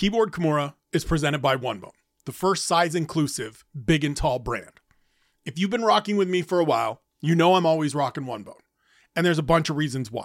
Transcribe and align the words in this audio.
Keyboard 0.00 0.32
Kimura 0.32 0.72
is 0.94 1.04
presented 1.04 1.42
by 1.42 1.56
OneBone, 1.56 1.90
the 2.24 2.32
first 2.32 2.64
size 2.64 2.94
inclusive, 2.94 3.66
big 3.84 4.02
and 4.02 4.16
tall 4.16 4.38
brand. 4.38 4.80
If 5.44 5.58
you've 5.58 5.68
been 5.68 5.84
rocking 5.84 6.16
with 6.16 6.26
me 6.26 6.40
for 6.40 6.58
a 6.58 6.64
while, 6.64 7.02
you 7.20 7.34
know 7.34 7.54
I'm 7.54 7.66
always 7.66 7.94
rocking 7.94 8.24
OneBone. 8.24 8.62
And 9.14 9.26
there's 9.26 9.38
a 9.38 9.42
bunch 9.42 9.68
of 9.68 9.76
reasons 9.76 10.10
why. 10.10 10.24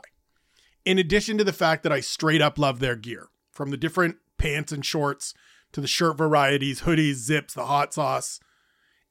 In 0.85 0.97
addition 0.97 1.37
to 1.39 1.43
the 1.43 1.51
fact 1.51 1.83
that 1.83 1.91
I 1.91 1.99
straight 1.99 2.41
up 2.41 2.57
love 2.57 2.79
their 2.79 2.95
gear, 2.95 3.27
from 3.51 3.69
the 3.69 3.75
different 3.75 4.15
pants 4.37 4.71
and 4.71 4.85
shorts 4.85 5.33
to 5.73 5.81
the 5.81 5.87
shirt 5.87 6.17
varieties, 6.17 6.83
hoodies, 6.83 7.15
zips, 7.15 7.53
the 7.53 7.65
hot 7.65 7.93
sauce, 7.93 8.39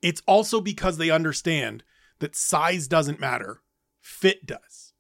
it's 0.01 0.23
also 0.27 0.63
because 0.63 0.97
they 0.97 1.11
understand 1.11 1.85
that 2.21 2.35
size 2.35 2.89
doesn't 2.89 3.21
matter, 3.21 3.61
fit 4.01 4.47
does. 4.47 4.95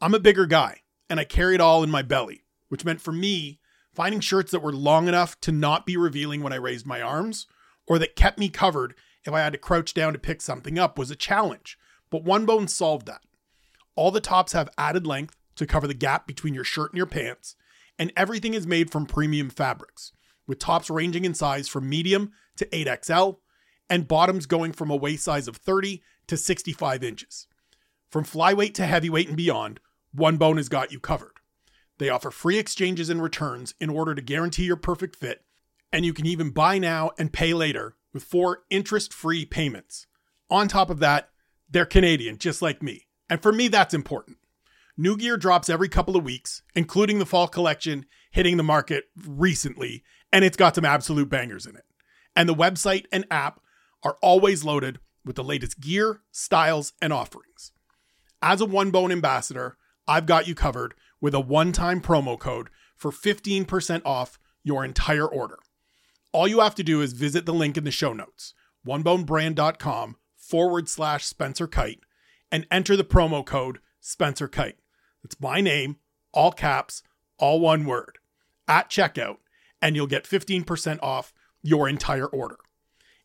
I'm 0.00 0.14
a 0.14 0.20
bigger 0.20 0.46
guy, 0.46 0.82
and 1.10 1.18
I 1.18 1.24
carry 1.24 1.56
it 1.56 1.60
all 1.60 1.82
in 1.82 1.90
my 1.90 2.02
belly, 2.02 2.44
which 2.68 2.84
meant 2.84 3.00
for 3.00 3.10
me, 3.10 3.57
finding 3.98 4.20
shirts 4.20 4.52
that 4.52 4.62
were 4.62 4.72
long 4.72 5.08
enough 5.08 5.40
to 5.40 5.50
not 5.50 5.84
be 5.84 5.96
revealing 5.96 6.40
when 6.40 6.52
I 6.52 6.56
raised 6.56 6.86
my 6.86 7.02
arms, 7.02 7.48
or 7.84 7.98
that 7.98 8.14
kept 8.14 8.38
me 8.38 8.48
covered 8.48 8.94
if 9.24 9.32
I 9.32 9.40
had 9.40 9.54
to 9.54 9.58
crouch 9.58 9.92
down 9.92 10.12
to 10.12 10.20
pick 10.20 10.40
something 10.40 10.78
up, 10.78 10.96
was 10.96 11.10
a 11.10 11.16
challenge. 11.16 11.76
But 12.08 12.22
One 12.22 12.46
Bone 12.46 12.68
solved 12.68 13.06
that. 13.06 13.22
All 13.96 14.12
the 14.12 14.20
tops 14.20 14.52
have 14.52 14.70
added 14.78 15.04
length 15.04 15.36
to 15.56 15.66
cover 15.66 15.88
the 15.88 15.94
gap 15.94 16.28
between 16.28 16.54
your 16.54 16.62
shirt 16.62 16.92
and 16.92 16.96
your 16.96 17.06
pants, 17.06 17.56
and 17.98 18.12
everything 18.16 18.54
is 18.54 18.68
made 18.68 18.92
from 18.92 19.04
premium 19.04 19.50
fabrics, 19.50 20.12
with 20.46 20.60
tops 20.60 20.88
ranging 20.88 21.24
in 21.24 21.34
size 21.34 21.66
from 21.66 21.88
medium 21.88 22.30
to 22.56 22.66
8XL, 22.66 23.38
and 23.90 24.06
bottoms 24.06 24.46
going 24.46 24.70
from 24.70 24.92
a 24.92 24.96
waist 24.96 25.24
size 25.24 25.48
of 25.48 25.56
30 25.56 26.04
to 26.28 26.36
65 26.36 27.02
inches. 27.02 27.48
From 28.12 28.22
flyweight 28.22 28.74
to 28.74 28.86
heavyweight 28.86 29.26
and 29.26 29.36
beyond, 29.36 29.80
One 30.12 30.36
Bone 30.36 30.56
has 30.56 30.68
got 30.68 30.92
you 30.92 31.00
covered. 31.00 31.37
They 31.98 32.08
offer 32.08 32.30
free 32.30 32.58
exchanges 32.58 33.10
and 33.10 33.22
returns 33.22 33.74
in 33.80 33.90
order 33.90 34.14
to 34.14 34.22
guarantee 34.22 34.64
your 34.64 34.76
perfect 34.76 35.16
fit, 35.16 35.44
and 35.92 36.04
you 36.04 36.12
can 36.12 36.26
even 36.26 36.50
buy 36.50 36.78
now 36.78 37.10
and 37.18 37.32
pay 37.32 37.52
later 37.54 37.96
with 38.12 38.24
four 38.24 38.62
interest 38.70 39.12
free 39.12 39.44
payments. 39.44 40.06
On 40.50 40.68
top 40.68 40.90
of 40.90 41.00
that, 41.00 41.30
they're 41.68 41.84
Canadian, 41.84 42.38
just 42.38 42.62
like 42.62 42.82
me. 42.82 43.06
And 43.28 43.42
for 43.42 43.52
me, 43.52 43.68
that's 43.68 43.94
important. 43.94 44.38
New 44.96 45.16
gear 45.16 45.36
drops 45.36 45.68
every 45.68 45.88
couple 45.88 46.16
of 46.16 46.24
weeks, 46.24 46.62
including 46.74 47.18
the 47.18 47.26
fall 47.26 47.46
collection 47.46 48.06
hitting 48.30 48.56
the 48.56 48.62
market 48.62 49.04
recently, 49.26 50.02
and 50.32 50.44
it's 50.44 50.56
got 50.56 50.74
some 50.74 50.84
absolute 50.84 51.28
bangers 51.28 51.66
in 51.66 51.76
it. 51.76 51.84
And 52.34 52.48
the 52.48 52.54
website 52.54 53.06
and 53.12 53.26
app 53.30 53.60
are 54.02 54.16
always 54.22 54.64
loaded 54.64 54.98
with 55.24 55.36
the 55.36 55.44
latest 55.44 55.80
gear, 55.80 56.22
styles, 56.30 56.92
and 57.02 57.12
offerings. 57.12 57.72
As 58.40 58.60
a 58.60 58.66
One 58.66 58.90
Bone 58.90 59.12
ambassador, 59.12 59.76
I've 60.06 60.26
got 60.26 60.48
you 60.48 60.54
covered 60.54 60.94
with 61.20 61.34
a 61.34 61.40
one 61.40 61.72
time 61.72 62.00
promo 62.00 62.38
code 62.38 62.68
for 62.96 63.10
15% 63.10 64.02
off 64.04 64.38
your 64.62 64.84
entire 64.84 65.26
order. 65.26 65.58
All 66.32 66.48
you 66.48 66.60
have 66.60 66.74
to 66.76 66.84
do 66.84 67.00
is 67.00 67.12
visit 67.12 67.46
the 67.46 67.54
link 67.54 67.76
in 67.76 67.84
the 67.84 67.90
show 67.90 68.12
notes, 68.12 68.54
onebonebrand.com 68.86 70.16
forward 70.36 70.88
slash 70.88 71.24
Spencer 71.24 71.66
Kyte, 71.66 72.00
and 72.50 72.66
enter 72.70 72.96
the 72.96 73.04
promo 73.04 73.44
code 73.44 73.78
Spencer 74.00 74.48
Kyte. 74.48 74.76
It's 75.24 75.40
my 75.40 75.60
name, 75.60 75.96
all 76.32 76.52
caps, 76.52 77.02
all 77.38 77.60
one 77.60 77.84
word, 77.84 78.18
at 78.66 78.90
checkout, 78.90 79.36
and 79.80 79.96
you'll 79.96 80.06
get 80.06 80.24
15% 80.24 80.98
off 81.02 81.32
your 81.62 81.88
entire 81.88 82.26
order. 82.26 82.58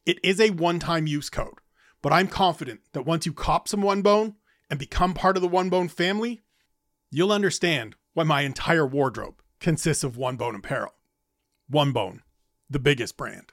It 0.06 0.20
is 0.24 0.40
a 0.40 0.52
one 0.52 0.80
time 0.80 1.08
use 1.08 1.30
code, 1.30 1.60
but 2.02 2.14
I'm 2.14 2.28
confident 2.28 2.82
that 2.94 3.06
once 3.06 3.26
you 3.26 3.34
cop 3.34 3.68
some 3.68 3.82
OneBone 3.82 4.36
and 4.70 4.80
become 4.80 5.14
part 5.14 5.38
of 5.38 5.42
the 5.42 5.50
OneBone 5.50 5.90
family, 5.90 6.42
you'll 7.14 7.32
understand 7.32 7.96
why 8.14 8.24
my 8.24 8.42
entire 8.42 8.88
wardrobe 8.88 9.40
consists 9.60 10.04
of 10.04 10.18
one 10.18 10.36
bone 10.36 10.56
apparel. 10.56 10.96
One 11.70 11.92
bone, 11.92 12.24
the 12.68 12.80
biggest 12.80 13.16
brand. 13.18 13.52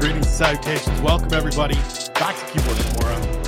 Greetings 0.00 0.28
salutations. 0.28 1.00
Welcome, 1.00 1.32
everybody, 1.32 1.76
back 2.14 2.36
to 2.36 2.44
Keyboard 2.46 2.76
Kimura 2.76 3.39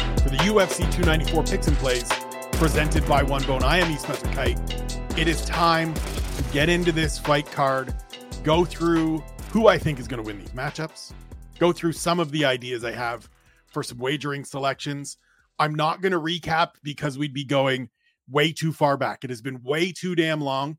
UFC 0.52 0.80
294 0.92 1.44
Picks 1.44 1.66
and 1.66 1.76
Plays 1.78 2.06
presented 2.52 3.08
by 3.08 3.22
One 3.22 3.42
Bone. 3.44 3.62
I 3.62 3.78
am 3.78 3.90
East 3.90 4.02
Spencer 4.02 4.26
Kyte. 4.26 5.18
It 5.18 5.26
is 5.26 5.42
time 5.46 5.94
to 5.94 6.42
get 6.52 6.68
into 6.68 6.92
this 6.92 7.18
fight 7.18 7.50
card, 7.50 7.94
go 8.42 8.66
through 8.66 9.24
who 9.50 9.68
I 9.68 9.78
think 9.78 9.98
is 9.98 10.06
going 10.06 10.22
to 10.22 10.26
win 10.26 10.38
these 10.38 10.50
matchups, 10.50 11.12
go 11.58 11.72
through 11.72 11.92
some 11.92 12.20
of 12.20 12.32
the 12.32 12.44
ideas 12.44 12.84
I 12.84 12.92
have 12.92 13.30
for 13.68 13.82
some 13.82 13.96
wagering 13.96 14.44
selections. 14.44 15.16
I'm 15.58 15.74
not 15.74 16.02
going 16.02 16.12
to 16.12 16.20
recap 16.20 16.72
because 16.82 17.16
we'd 17.16 17.32
be 17.32 17.46
going 17.46 17.88
way 18.28 18.52
too 18.52 18.74
far 18.74 18.98
back. 18.98 19.24
It 19.24 19.30
has 19.30 19.40
been 19.40 19.62
way 19.62 19.90
too 19.90 20.14
damn 20.14 20.42
long 20.42 20.76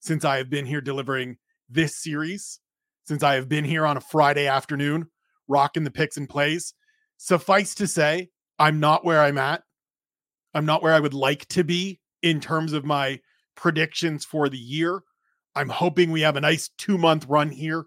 since 0.00 0.26
I 0.26 0.36
have 0.36 0.50
been 0.50 0.66
here 0.66 0.82
delivering 0.82 1.38
this 1.70 1.96
series, 1.96 2.60
since 3.04 3.22
I 3.22 3.36
have 3.36 3.48
been 3.48 3.64
here 3.64 3.86
on 3.86 3.96
a 3.96 4.02
Friday 4.02 4.48
afternoon 4.48 5.06
rocking 5.48 5.84
the 5.84 5.90
picks 5.90 6.18
and 6.18 6.28
plays. 6.28 6.74
Suffice 7.16 7.74
to 7.76 7.86
say, 7.86 8.28
I'm 8.58 8.80
not 8.80 9.04
where 9.04 9.20
I'm 9.20 9.38
at. 9.38 9.62
I'm 10.54 10.66
not 10.66 10.82
where 10.82 10.94
I 10.94 11.00
would 11.00 11.14
like 11.14 11.46
to 11.48 11.64
be 11.64 12.00
in 12.22 12.40
terms 12.40 12.72
of 12.72 12.84
my 12.84 13.20
predictions 13.56 14.24
for 14.24 14.48
the 14.48 14.58
year. 14.58 15.02
I'm 15.54 15.68
hoping 15.68 16.10
we 16.10 16.22
have 16.22 16.36
a 16.36 16.40
nice 16.40 16.70
two 16.78 16.98
month 16.98 17.26
run 17.28 17.50
here 17.50 17.86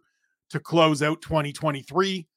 to 0.50 0.60
close 0.60 1.02
out 1.02 1.22
2023 1.22 2.28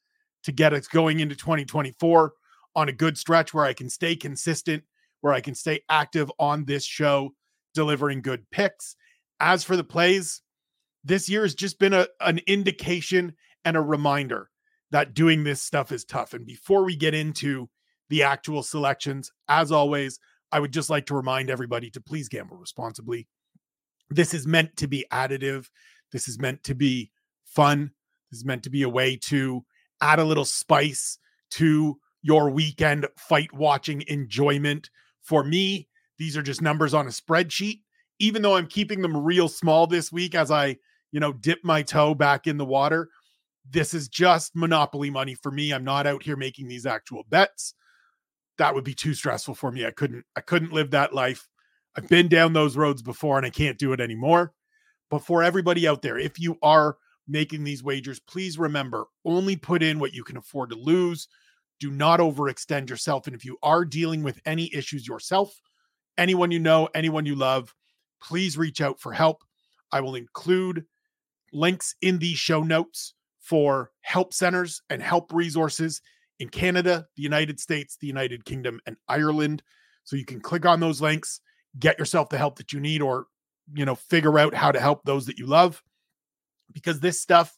to 0.44 0.52
get 0.52 0.72
us 0.72 0.88
going 0.88 1.20
into 1.20 1.36
2024 1.36 2.32
on 2.76 2.88
a 2.88 2.92
good 2.92 3.18
stretch 3.18 3.52
where 3.52 3.64
I 3.64 3.72
can 3.72 3.90
stay 3.90 4.16
consistent, 4.16 4.84
where 5.20 5.32
I 5.32 5.40
can 5.40 5.54
stay 5.54 5.82
active 5.88 6.30
on 6.38 6.64
this 6.64 6.84
show, 6.84 7.34
delivering 7.74 8.22
good 8.22 8.44
picks. 8.50 8.96
As 9.38 9.64
for 9.64 9.76
the 9.76 9.84
plays, 9.84 10.42
this 11.04 11.28
year 11.28 11.42
has 11.42 11.54
just 11.54 11.78
been 11.78 11.94
a, 11.94 12.06
an 12.20 12.40
indication 12.46 13.34
and 13.64 13.76
a 13.76 13.80
reminder 13.80 14.50
that 14.90 15.14
doing 15.14 15.44
this 15.44 15.62
stuff 15.62 15.92
is 15.92 16.04
tough. 16.04 16.34
And 16.34 16.46
before 16.46 16.84
we 16.84 16.96
get 16.96 17.14
into 17.14 17.68
the 18.10 18.22
actual 18.24 18.62
selections, 18.62 19.32
as 19.48 19.72
always, 19.72 20.18
I 20.52 20.60
would 20.60 20.72
just 20.72 20.90
like 20.90 21.06
to 21.06 21.14
remind 21.14 21.48
everybody 21.48 21.90
to 21.90 22.00
please 22.00 22.28
gamble 22.28 22.56
responsibly. 22.56 23.28
This 24.10 24.34
is 24.34 24.46
meant 24.46 24.76
to 24.78 24.88
be 24.88 25.06
additive. 25.12 25.68
This 26.12 26.28
is 26.28 26.38
meant 26.38 26.64
to 26.64 26.74
be 26.74 27.12
fun. 27.44 27.92
This 28.30 28.40
is 28.40 28.44
meant 28.44 28.64
to 28.64 28.70
be 28.70 28.82
a 28.82 28.88
way 28.88 29.16
to 29.28 29.64
add 30.02 30.18
a 30.18 30.24
little 30.24 30.44
spice 30.44 31.18
to 31.52 31.98
your 32.22 32.50
weekend 32.50 33.06
fight 33.16 33.52
watching 33.52 34.02
enjoyment. 34.08 34.90
For 35.22 35.44
me, 35.44 35.88
these 36.18 36.36
are 36.36 36.42
just 36.42 36.60
numbers 36.60 36.94
on 36.94 37.06
a 37.06 37.10
spreadsheet. 37.10 37.80
Even 38.18 38.42
though 38.42 38.56
I'm 38.56 38.66
keeping 38.66 39.00
them 39.00 39.16
real 39.16 39.48
small 39.48 39.86
this 39.86 40.12
week 40.12 40.34
as 40.34 40.50
I, 40.50 40.76
you 41.12 41.20
know, 41.20 41.32
dip 41.32 41.60
my 41.64 41.82
toe 41.82 42.14
back 42.14 42.46
in 42.46 42.58
the 42.58 42.66
water, 42.66 43.08
this 43.68 43.94
is 43.94 44.08
just 44.08 44.54
monopoly 44.56 45.10
money 45.10 45.34
for 45.34 45.50
me. 45.50 45.72
I'm 45.72 45.84
not 45.84 46.06
out 46.06 46.24
here 46.24 46.36
making 46.36 46.68
these 46.68 46.86
actual 46.86 47.24
bets. 47.30 47.74
That 48.60 48.74
would 48.74 48.84
be 48.84 48.92
too 48.92 49.14
stressful 49.14 49.54
for 49.54 49.72
me. 49.72 49.86
I 49.86 49.90
couldn't 49.90 50.26
I 50.36 50.42
couldn't 50.42 50.74
live 50.74 50.90
that 50.90 51.14
life. 51.14 51.48
I've 51.96 52.08
been 52.08 52.28
down 52.28 52.52
those 52.52 52.76
roads 52.76 53.00
before 53.00 53.38
and 53.38 53.46
I 53.46 53.50
can't 53.50 53.78
do 53.78 53.94
it 53.94 54.00
anymore. 54.00 54.52
But 55.08 55.20
for 55.20 55.42
everybody 55.42 55.88
out 55.88 56.02
there, 56.02 56.18
if 56.18 56.38
you 56.38 56.58
are 56.62 56.98
making 57.26 57.64
these 57.64 57.82
wagers, 57.82 58.20
please 58.20 58.58
remember 58.58 59.06
only 59.24 59.56
put 59.56 59.82
in 59.82 59.98
what 59.98 60.12
you 60.12 60.22
can 60.22 60.36
afford 60.36 60.68
to 60.70 60.76
lose. 60.76 61.26
Do 61.78 61.90
not 61.90 62.20
overextend 62.20 62.90
yourself. 62.90 63.26
And 63.26 63.34
if 63.34 63.46
you 63.46 63.56
are 63.62 63.86
dealing 63.86 64.22
with 64.22 64.38
any 64.44 64.70
issues 64.74 65.08
yourself, 65.08 65.58
anyone 66.18 66.50
you 66.50 66.58
know, 66.58 66.86
anyone 66.94 67.24
you 67.24 67.36
love, 67.36 67.74
please 68.20 68.58
reach 68.58 68.82
out 68.82 69.00
for 69.00 69.14
help. 69.14 69.42
I 69.90 70.02
will 70.02 70.16
include 70.16 70.84
links 71.50 71.94
in 72.02 72.18
the 72.18 72.34
show 72.34 72.62
notes 72.62 73.14
for 73.38 73.90
help 74.02 74.34
centers 74.34 74.82
and 74.90 75.02
help 75.02 75.32
resources 75.32 76.02
in 76.40 76.48
Canada, 76.48 77.06
the 77.16 77.22
United 77.22 77.60
States, 77.60 77.96
the 78.00 78.06
United 78.06 78.44
Kingdom, 78.44 78.80
and 78.86 78.96
Ireland. 79.06 79.62
So 80.04 80.16
you 80.16 80.24
can 80.24 80.40
click 80.40 80.66
on 80.66 80.80
those 80.80 81.00
links, 81.00 81.40
get 81.78 81.98
yourself 81.98 82.30
the 82.30 82.38
help 82.38 82.56
that 82.56 82.72
you 82.72 82.80
need, 82.80 83.02
or 83.02 83.26
you 83.72 83.84
know, 83.84 83.94
figure 83.94 84.38
out 84.38 84.54
how 84.54 84.72
to 84.72 84.80
help 84.80 85.04
those 85.04 85.26
that 85.26 85.38
you 85.38 85.46
love. 85.46 85.82
Because 86.72 86.98
this 86.98 87.20
stuff, 87.20 87.56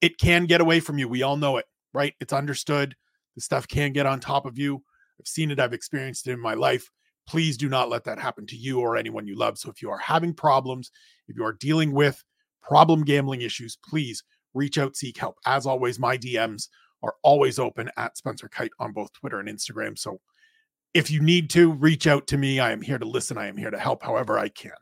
it 0.00 0.16
can 0.18 0.46
get 0.46 0.60
away 0.60 0.80
from 0.80 0.96
you. 0.96 1.08
We 1.08 1.22
all 1.22 1.36
know 1.36 1.56
it, 1.58 1.66
right? 1.92 2.14
It's 2.20 2.32
understood. 2.32 2.94
The 3.34 3.42
stuff 3.42 3.68
can 3.68 3.92
get 3.92 4.06
on 4.06 4.20
top 4.20 4.46
of 4.46 4.58
you. 4.58 4.82
I've 5.20 5.26
seen 5.26 5.50
it, 5.50 5.60
I've 5.60 5.74
experienced 5.74 6.26
it 6.26 6.32
in 6.32 6.40
my 6.40 6.54
life. 6.54 6.88
Please 7.26 7.56
do 7.56 7.68
not 7.68 7.90
let 7.90 8.04
that 8.04 8.18
happen 8.18 8.46
to 8.46 8.56
you 8.56 8.80
or 8.80 8.96
anyone 8.96 9.26
you 9.26 9.36
love. 9.36 9.58
So 9.58 9.70
if 9.70 9.82
you 9.82 9.90
are 9.90 9.98
having 9.98 10.34
problems, 10.34 10.90
if 11.28 11.36
you 11.36 11.44
are 11.44 11.52
dealing 11.52 11.92
with 11.92 12.24
problem 12.62 13.04
gambling 13.04 13.42
issues, 13.42 13.76
please 13.76 14.22
reach 14.54 14.78
out, 14.78 14.96
seek 14.96 15.18
help. 15.18 15.36
As 15.46 15.66
always, 15.66 15.98
my 15.98 16.16
DMs 16.16 16.68
are 17.02 17.14
always 17.22 17.58
open 17.58 17.90
at 17.96 18.16
Spencer 18.16 18.48
Kyte 18.48 18.70
on 18.78 18.92
both 18.92 19.12
Twitter 19.12 19.40
and 19.40 19.48
Instagram. 19.48 19.98
So 19.98 20.20
if 20.94 21.10
you 21.10 21.20
need 21.20 21.50
to 21.50 21.72
reach 21.72 22.06
out 22.06 22.26
to 22.28 22.38
me, 22.38 22.60
I 22.60 22.72
am 22.72 22.82
here 22.82 22.98
to 22.98 23.04
listen. 23.06 23.38
I 23.38 23.46
am 23.46 23.56
here 23.56 23.70
to 23.70 23.78
help 23.78 24.02
however 24.02 24.38
I 24.38 24.48
can. 24.48 24.72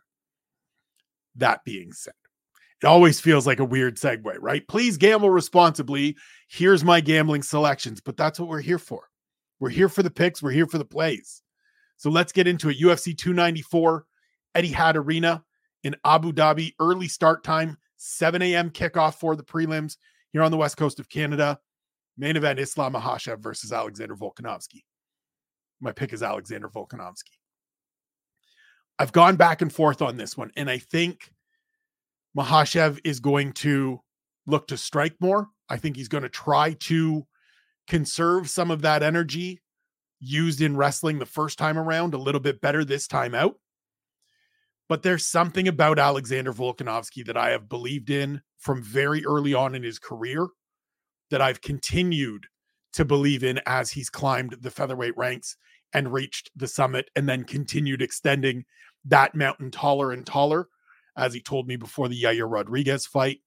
That 1.36 1.64
being 1.64 1.92
said, 1.92 2.14
It 2.82 2.86
always 2.86 3.20
feels 3.20 3.46
like 3.46 3.60
a 3.60 3.64
weird 3.64 3.96
segue, 3.96 4.36
right? 4.40 4.66
Please 4.66 4.96
gamble 4.96 5.30
responsibly. 5.30 6.16
Here's 6.48 6.82
my 6.82 7.00
gambling 7.00 7.42
selections, 7.42 8.00
but 8.00 8.16
that's 8.16 8.40
what 8.40 8.48
we're 8.48 8.60
here 8.60 8.78
for. 8.78 9.08
We're 9.60 9.68
here 9.68 9.88
for 9.88 10.02
the 10.02 10.10
picks, 10.10 10.42
we're 10.42 10.50
here 10.52 10.66
for 10.66 10.78
the 10.78 10.84
plays. 10.84 11.42
So 11.96 12.10
let's 12.10 12.32
get 12.32 12.46
into 12.46 12.70
it. 12.70 12.78
UFC 12.80 13.16
294, 13.16 14.04
Etihad 14.56 14.94
Arena 14.94 15.44
in 15.82 15.96
Abu 16.04 16.32
Dhabi, 16.32 16.74
early 16.80 17.08
start 17.08 17.44
time, 17.44 17.76
7 17.96 18.40
a.m. 18.40 18.70
kickoff 18.70 19.14
for 19.14 19.36
the 19.36 19.42
prelims 19.42 19.96
here 20.32 20.42
on 20.42 20.50
the 20.50 20.56
west 20.56 20.76
coast 20.76 21.00
of 21.00 21.08
Canada. 21.08 21.58
Main 22.18 22.36
event 22.36 22.58
Islam 22.58 22.94
Makhachev 22.94 23.38
versus 23.38 23.72
Alexander 23.72 24.16
Volkanovski. 24.16 24.82
My 25.80 25.92
pick 25.92 26.12
is 26.12 26.22
Alexander 26.22 26.68
Volkanovski. 26.68 27.36
I've 28.98 29.12
gone 29.12 29.36
back 29.36 29.62
and 29.62 29.72
forth 29.72 30.02
on 30.02 30.16
this 30.16 30.36
one, 30.36 30.50
and 30.56 30.68
I 30.68 30.78
think 30.78 31.30
Makhachev 32.36 32.98
is 33.04 33.20
going 33.20 33.52
to 33.52 34.00
look 34.46 34.66
to 34.68 34.76
strike 34.76 35.14
more. 35.20 35.46
I 35.68 35.76
think 35.76 35.96
he's 35.96 36.08
going 36.08 36.24
to 36.24 36.28
try 36.28 36.72
to 36.72 37.24
conserve 37.86 38.50
some 38.50 38.72
of 38.72 38.82
that 38.82 39.04
energy 39.04 39.62
used 40.18 40.60
in 40.60 40.76
wrestling 40.76 41.20
the 41.20 41.26
first 41.26 41.56
time 41.58 41.78
around 41.78 42.14
a 42.14 42.18
little 42.18 42.40
bit 42.40 42.60
better 42.60 42.84
this 42.84 43.06
time 43.06 43.36
out. 43.36 43.54
But 44.88 45.04
there's 45.04 45.26
something 45.26 45.68
about 45.68 46.00
Alexander 46.00 46.52
Volkanovski 46.52 47.24
that 47.26 47.36
I 47.36 47.50
have 47.50 47.68
believed 47.68 48.10
in 48.10 48.42
from 48.58 48.82
very 48.82 49.24
early 49.24 49.54
on 49.54 49.76
in 49.76 49.84
his 49.84 50.00
career 50.00 50.48
that 51.30 51.42
I've 51.42 51.60
continued 51.60 52.46
to 52.94 53.04
believe 53.04 53.44
in 53.44 53.60
as 53.66 53.90
he's 53.90 54.10
climbed 54.10 54.56
the 54.60 54.70
featherweight 54.70 55.16
ranks 55.16 55.56
and 55.92 56.12
reached 56.12 56.50
the 56.56 56.66
summit 56.66 57.10
and 57.16 57.28
then 57.28 57.44
continued 57.44 58.02
extending 58.02 58.64
that 59.04 59.34
mountain 59.34 59.70
taller 59.70 60.12
and 60.12 60.26
taller, 60.26 60.68
as 61.16 61.34
he 61.34 61.40
told 61.40 61.66
me 61.66 61.76
before 61.76 62.08
the 62.08 62.22
Yair 62.22 62.50
Rodriguez 62.50 63.06
fight. 63.06 63.40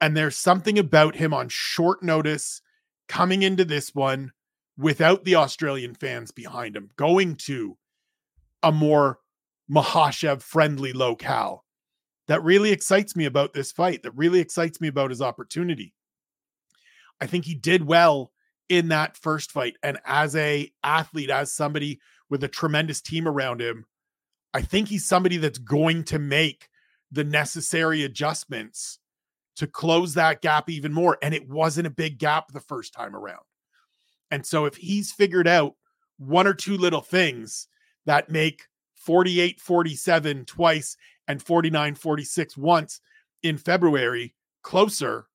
And 0.00 0.16
there's 0.16 0.36
something 0.36 0.78
about 0.78 1.16
him 1.16 1.32
on 1.32 1.48
short 1.48 2.02
notice 2.02 2.60
coming 3.08 3.42
into 3.42 3.64
this 3.64 3.94
one 3.94 4.32
without 4.76 5.24
the 5.24 5.36
Australian 5.36 5.94
fans 5.94 6.30
behind 6.30 6.76
him, 6.76 6.90
going 6.96 7.36
to 7.36 7.78
a 8.62 8.72
more 8.72 9.20
Makhachev 9.70 10.42
friendly 10.42 10.92
locale. 10.92 11.64
That 12.28 12.42
really 12.42 12.72
excites 12.72 13.14
me 13.14 13.24
about 13.24 13.54
this 13.54 13.72
fight. 13.72 14.02
That 14.02 14.16
really 14.16 14.40
excites 14.40 14.80
me 14.80 14.88
about 14.88 15.10
his 15.10 15.22
opportunity. 15.22 15.94
I 17.20 17.26
think 17.26 17.44
he 17.44 17.54
did 17.54 17.86
well 17.86 18.32
in 18.68 18.88
that 18.88 19.16
first 19.16 19.52
fight 19.52 19.76
and 19.82 19.98
as 20.04 20.34
a 20.34 20.70
athlete 20.82 21.30
as 21.30 21.52
somebody 21.52 22.00
with 22.28 22.42
a 22.42 22.48
tremendous 22.48 23.00
team 23.00 23.28
around 23.28 23.60
him, 23.60 23.86
I 24.52 24.62
think 24.62 24.88
he's 24.88 25.06
somebody 25.06 25.36
that's 25.36 25.58
going 25.58 26.04
to 26.04 26.18
make 26.18 26.68
the 27.10 27.24
necessary 27.24 28.02
adjustments 28.02 28.98
to 29.56 29.66
close 29.66 30.14
that 30.14 30.42
gap 30.42 30.68
even 30.68 30.92
more 30.92 31.16
and 31.22 31.34
it 31.34 31.48
wasn't 31.48 31.86
a 31.86 31.90
big 31.90 32.18
gap 32.18 32.52
the 32.52 32.60
first 32.60 32.92
time 32.92 33.14
around. 33.14 33.44
And 34.30 34.44
so 34.44 34.64
if 34.64 34.76
he's 34.76 35.12
figured 35.12 35.48
out 35.48 35.74
one 36.18 36.46
or 36.46 36.54
two 36.54 36.76
little 36.76 37.00
things 37.00 37.68
that 38.06 38.30
make 38.30 38.64
48 38.94 39.60
47 39.60 40.44
twice 40.44 40.96
and 41.28 41.42
49 41.42 41.94
46 41.94 42.56
once 42.56 43.00
in 43.42 43.56
February 43.56 44.34
closer, 44.62 45.26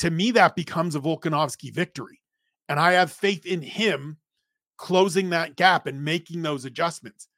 to 0.00 0.10
me, 0.10 0.30
that 0.32 0.56
becomes 0.56 0.94
a 0.94 1.00
Volkanovski 1.00 1.72
victory. 1.72 2.20
And 2.68 2.78
I 2.78 2.92
have 2.92 3.12
faith 3.12 3.46
in 3.46 3.62
him 3.62 4.18
closing 4.76 5.30
that 5.30 5.56
gap 5.56 5.86
and 5.86 6.04
making 6.04 6.42
those 6.42 6.64
adjustments. 6.64 7.28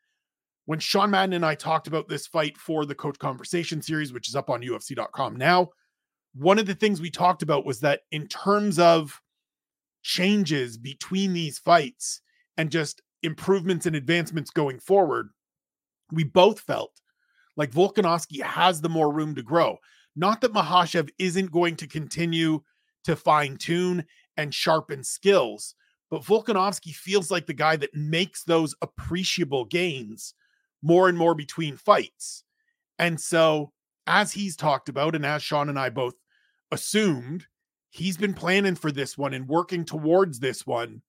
When 0.66 0.80
Sean 0.80 1.10
Madden 1.10 1.34
and 1.34 1.46
I 1.46 1.54
talked 1.54 1.86
about 1.86 2.08
this 2.08 2.26
fight 2.26 2.58
for 2.58 2.84
the 2.84 2.94
Coach 2.94 3.18
Conversation 3.18 3.80
series, 3.80 4.12
which 4.12 4.28
is 4.28 4.36
up 4.36 4.50
on 4.50 4.62
UFC.com 4.62 5.36
now, 5.36 5.70
one 6.34 6.58
of 6.58 6.66
the 6.66 6.74
things 6.74 7.00
we 7.00 7.10
talked 7.10 7.42
about 7.42 7.64
was 7.64 7.80
that 7.80 8.02
in 8.10 8.26
terms 8.26 8.78
of 8.78 9.20
changes 10.02 10.76
between 10.76 11.32
these 11.32 11.58
fights 11.58 12.20
and 12.56 12.70
just 12.70 13.02
improvements 13.22 13.86
and 13.86 13.96
advancements 13.96 14.50
going 14.50 14.78
forward, 14.78 15.30
we 16.12 16.24
both 16.24 16.60
felt 16.60 17.00
like 17.56 17.70
Volkanovski 17.70 18.42
has 18.42 18.80
the 18.80 18.88
more 18.88 19.12
room 19.12 19.34
to 19.34 19.42
grow. 19.42 19.78
Not 20.18 20.40
that 20.40 20.52
Makhachev 20.52 21.10
isn't 21.20 21.52
going 21.52 21.76
to 21.76 21.86
continue 21.86 22.62
to 23.04 23.14
fine 23.14 23.56
tune 23.56 24.04
and 24.36 24.52
sharpen 24.52 25.04
skills, 25.04 25.76
but 26.10 26.22
Volkanovski 26.22 26.92
feels 26.92 27.30
like 27.30 27.46
the 27.46 27.54
guy 27.54 27.76
that 27.76 27.94
makes 27.94 28.42
those 28.42 28.74
appreciable 28.82 29.64
gains 29.64 30.34
more 30.82 31.08
and 31.08 31.16
more 31.16 31.36
between 31.36 31.76
fights. 31.76 32.42
And 32.98 33.20
so, 33.20 33.70
as 34.08 34.32
he's 34.32 34.56
talked 34.56 34.88
about, 34.88 35.14
and 35.14 35.24
as 35.24 35.40
Sean 35.40 35.68
and 35.68 35.78
I 35.78 35.88
both 35.88 36.14
assumed, 36.72 37.46
he's 37.90 38.16
been 38.16 38.34
planning 38.34 38.74
for 38.74 38.90
this 38.90 39.16
one 39.16 39.34
and 39.34 39.46
working 39.46 39.84
towards 39.84 40.40
this 40.40 40.66
one 40.66 41.02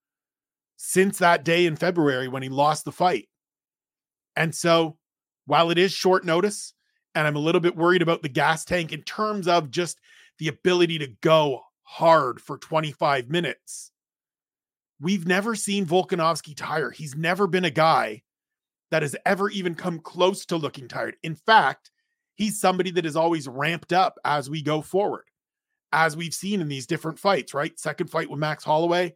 since 0.77 1.17
that 1.17 1.43
day 1.43 1.65
in 1.65 1.75
February 1.75 2.27
when 2.27 2.43
he 2.43 2.49
lost 2.49 2.85
the 2.85 2.91
fight. 2.91 3.27
And 4.35 4.53
so, 4.53 4.97
while 5.47 5.71
it 5.71 5.79
is 5.79 5.91
short 5.91 6.23
notice, 6.25 6.75
and 7.15 7.27
I'm 7.27 7.35
a 7.35 7.39
little 7.39 7.61
bit 7.61 7.75
worried 7.75 8.01
about 8.01 8.21
the 8.21 8.29
gas 8.29 8.65
tank 8.65 8.91
in 8.91 9.01
terms 9.03 9.47
of 9.47 9.71
just 9.71 9.99
the 10.37 10.47
ability 10.47 10.99
to 10.99 11.07
go 11.21 11.61
hard 11.83 12.39
for 12.39 12.57
25 12.57 13.29
minutes. 13.29 13.91
We've 15.01 15.27
never 15.27 15.55
seen 15.55 15.85
Volkanovski 15.85 16.55
tire. 16.55 16.91
He's 16.91 17.15
never 17.15 17.47
been 17.47 17.65
a 17.65 17.69
guy 17.69 18.21
that 18.91 19.01
has 19.01 19.15
ever 19.25 19.49
even 19.49 19.75
come 19.75 19.99
close 19.99 20.45
to 20.47 20.57
looking 20.57 20.87
tired. 20.87 21.15
In 21.23 21.35
fact, 21.35 21.91
he's 22.35 22.59
somebody 22.59 22.91
that 22.91 23.05
is 23.05 23.15
always 23.15 23.47
ramped 23.47 23.93
up 23.93 24.17
as 24.25 24.49
we 24.49 24.61
go 24.61 24.81
forward, 24.81 25.25
as 25.91 26.17
we've 26.17 26.33
seen 26.33 26.61
in 26.61 26.67
these 26.67 26.87
different 26.87 27.19
fights, 27.19 27.53
right? 27.53 27.77
Second 27.79 28.09
fight 28.09 28.29
with 28.29 28.39
Max 28.39 28.63
Holloway, 28.63 29.15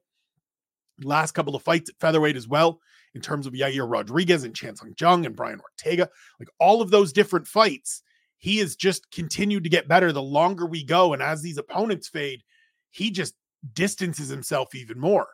last 1.04 1.32
couple 1.32 1.56
of 1.56 1.64
fights 1.64 1.90
at 1.90 2.00
featherweight 2.00 2.38
as 2.38 2.48
well, 2.48 2.80
in 3.16 3.22
terms 3.22 3.46
of 3.46 3.54
Yair 3.54 3.90
Rodriguez 3.90 4.44
and 4.44 4.56
Chan 4.56 4.78
Sung 4.78 4.94
Jung 5.00 5.26
and 5.26 5.36
Brian 5.36 5.60
Ortega, 5.60 6.10
like 6.40 6.50
all 6.60 6.82
of 6.82 6.92
those 6.92 7.14
different 7.14 7.48
fights, 7.48 8.02
he 8.38 8.58
has 8.58 8.76
just 8.76 9.10
continued 9.12 9.64
to 9.64 9.70
get 9.70 9.88
better 9.88 10.12
the 10.12 10.22
longer 10.22 10.66
we 10.66 10.84
go. 10.84 11.14
And 11.14 11.22
as 11.22 11.42
these 11.42 11.58
opponents 11.58 12.08
fade, 12.08 12.42
he 12.90 13.12
just 13.12 13.36
distances 13.74 14.30
himself 14.30 14.76
even 14.76 15.00
more. 15.00 15.28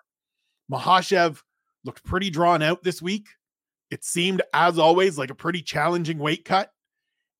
Makhachev 0.72 1.42
looked 1.84 2.04
pretty 2.04 2.30
drawn 2.30 2.62
out 2.62 2.84
this 2.84 3.02
week. 3.02 3.28
It 3.90 4.04
seemed, 4.04 4.42
as 4.54 4.78
always, 4.78 5.18
like 5.18 5.32
a 5.32 5.36
pretty 5.36 5.62
challenging 5.62 6.20
weight 6.20 6.46
cut. 6.46 6.72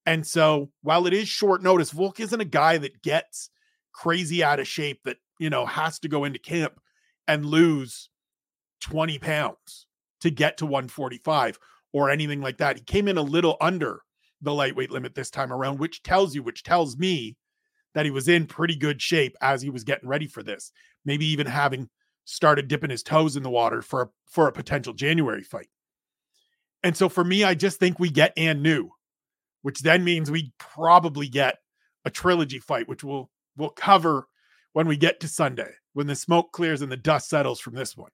And 0.06 0.26
so, 0.26 0.72
while 0.82 1.06
it 1.06 1.14
is 1.14 1.28
short 1.28 1.62
notice, 1.62 1.92
Volk 1.92 2.20
isn't 2.20 2.42
a 2.42 2.46
guy 2.46 2.80
that 2.80 3.04
gets 3.04 3.52
crazy 3.92 4.44
out 4.44 4.60
of 4.60 4.68
shape 4.68 5.02
that, 5.04 5.18
you 5.38 5.52
know, 5.52 5.66
has 5.68 6.00
to 6.00 6.08
go 6.08 6.24
into 6.24 6.40
camp 6.40 6.80
and 7.28 7.46
lose 7.46 8.10
20 8.82 9.20
pounds 9.20 9.86
to 10.22 10.30
get 10.30 10.58
to 10.58 10.66
145 10.66 11.60
or 11.94 12.10
anything 12.10 12.42
like 12.42 12.58
that. 12.58 12.78
He 12.78 12.84
came 12.84 13.08
in 13.08 13.18
a 13.18 13.22
little 13.22 13.58
under 13.62 14.02
the 14.42 14.54
lightweight 14.54 14.92
limit 14.92 15.16
this 15.16 15.30
time 15.30 15.52
around, 15.52 15.80
which 15.80 16.04
tells 16.04 16.36
you, 16.36 16.44
which 16.44 16.64
tells 16.64 16.98
me 16.98 17.36
that 17.94 18.06
he 18.06 18.12
was 18.12 18.28
in 18.28 18.46
pretty 18.46 18.76
good 18.76 19.02
shape 19.02 19.36
as 19.42 19.62
he 19.62 19.70
was 19.70 19.84
getting 19.84 20.08
ready 20.08 20.28
for 20.28 20.44
this. 20.44 20.72
Maybe 21.06 21.26
even 21.26 21.48
having 21.48 21.90
started 22.26 22.68
dipping 22.68 22.92
his 22.92 23.04
toes 23.04 23.36
in 23.36 23.44
the 23.44 23.50
water 23.50 23.82
for 23.82 24.02
a, 24.04 24.10
for 24.28 24.48
a 24.48 24.52
potential 24.52 24.94
January 24.94 25.44
fight. 25.44 25.68
And 26.84 26.96
so 26.96 27.10
for 27.10 27.24
me, 27.24 27.44
I 27.44 27.56
just 27.56 27.80
think 27.80 28.00
we 28.00 28.10
get 28.10 28.34
and 28.38 28.62
new, 28.62 28.92
which 29.64 29.80
then 29.80 30.04
means 30.04 30.30
we 30.30 30.54
probably 30.60 31.28
get 31.28 31.58
a 32.06 32.10
trilogy 32.10 32.60
fight, 32.60 32.88
which 32.88 33.04
we'll 33.04 33.30
we'll 33.58 33.70
cover 33.70 34.28
when 34.72 34.88
we 34.88 34.96
get 34.96 35.20
to 35.20 35.28
Sunday, 35.28 35.72
when 35.94 36.08
the 36.08 36.16
smoke 36.16 36.54
clears 36.54 36.82
and 36.82 36.92
the 36.92 36.96
dust 36.96 37.28
settles 37.28 37.60
from 37.60 37.74
this 37.74 37.98
one 37.98 38.12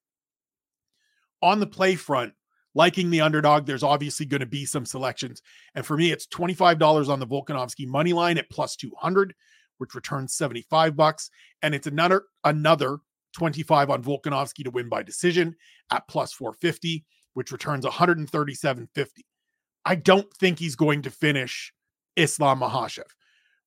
on 1.45 1.59
the 1.59 1.67
play 1.67 1.95
front, 1.95 2.33
liking 2.73 3.11
the 3.11 3.21
underdog, 3.21 3.65
there's 3.65 3.83
obviously 3.83 4.25
going 4.25 4.39
to 4.39 4.47
be 4.47 4.65
some 4.65 4.85
selections. 4.85 5.43
And 5.75 5.85
for 5.85 5.95
me, 5.95 6.11
it's 6.11 6.25
$25 6.27 7.07
on 7.07 7.19
the 7.19 7.27
Volkanovski 7.27 7.85
money 7.85 8.13
line 8.13 8.39
at 8.39 8.49
plus 8.49 8.75
200, 8.75 9.33
which 9.77 9.93
returns 9.93 10.33
75 10.33 10.95
bucks. 10.95 11.29
And 11.61 11.75
it's 11.75 11.87
another 11.87 12.23
another 12.43 12.97
25 13.37 13.91
on 13.91 14.03
Volkanovski 14.03 14.63
to 14.63 14.71
win 14.71 14.89
by 14.89 15.03
decision 15.03 15.55
at 15.91 16.07
plus 16.07 16.33
450, 16.33 17.05
which 17.35 17.51
returns 17.51 17.85
137.50. 17.85 19.07
I 19.85 19.95
don't 19.95 20.33
think 20.33 20.57
he's 20.57 20.75
going 20.75 21.03
to 21.03 21.11
finish 21.11 21.71
Islam 22.15 22.61
Makhachev. 22.61 23.03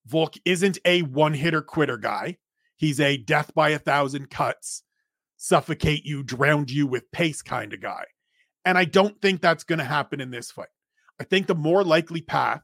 Volk 0.06 0.34
isn't 0.44 0.78
a 0.84 1.02
one 1.02 1.34
hitter 1.34 1.62
quitter 1.62 1.96
guy. 1.96 2.38
He's 2.76 2.98
a 2.98 3.18
death 3.18 3.54
by 3.54 3.70
a 3.70 3.78
thousand 3.78 4.30
cuts 4.30 4.82
suffocate 5.38 6.04
you, 6.04 6.22
drown 6.22 6.66
you 6.68 6.86
with 6.86 7.10
pace 7.10 7.40
kind 7.40 7.72
of 7.72 7.80
guy. 7.80 8.04
And 8.64 8.76
I 8.76 8.84
don't 8.84 9.18
think 9.22 9.40
that's 9.40 9.64
going 9.64 9.78
to 9.78 9.84
happen 9.84 10.20
in 10.20 10.30
this 10.30 10.50
fight. 10.50 10.68
I 11.18 11.24
think 11.24 11.46
the 11.46 11.54
more 11.54 11.82
likely 11.82 12.20
path 12.20 12.62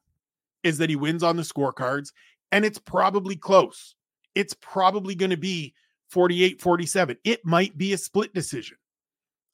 is 0.63 0.79
that 0.79 0.91
he 0.91 0.97
wins 0.97 1.23
on 1.23 1.37
the 1.37 1.43
scorecards, 1.43 2.13
and 2.53 2.65
it's 2.65 2.79
probably 2.79 3.37
close. 3.37 3.95
It's 4.35 4.55
probably 4.61 5.15
going 5.15 5.31
to 5.31 5.37
be 5.37 5.75
48 6.11 6.61
47. 6.61 7.17
It 7.25 7.47
might 7.47 7.79
be 7.79 7.93
a 7.93 7.99
split 7.99 8.35
decision. 8.35 8.77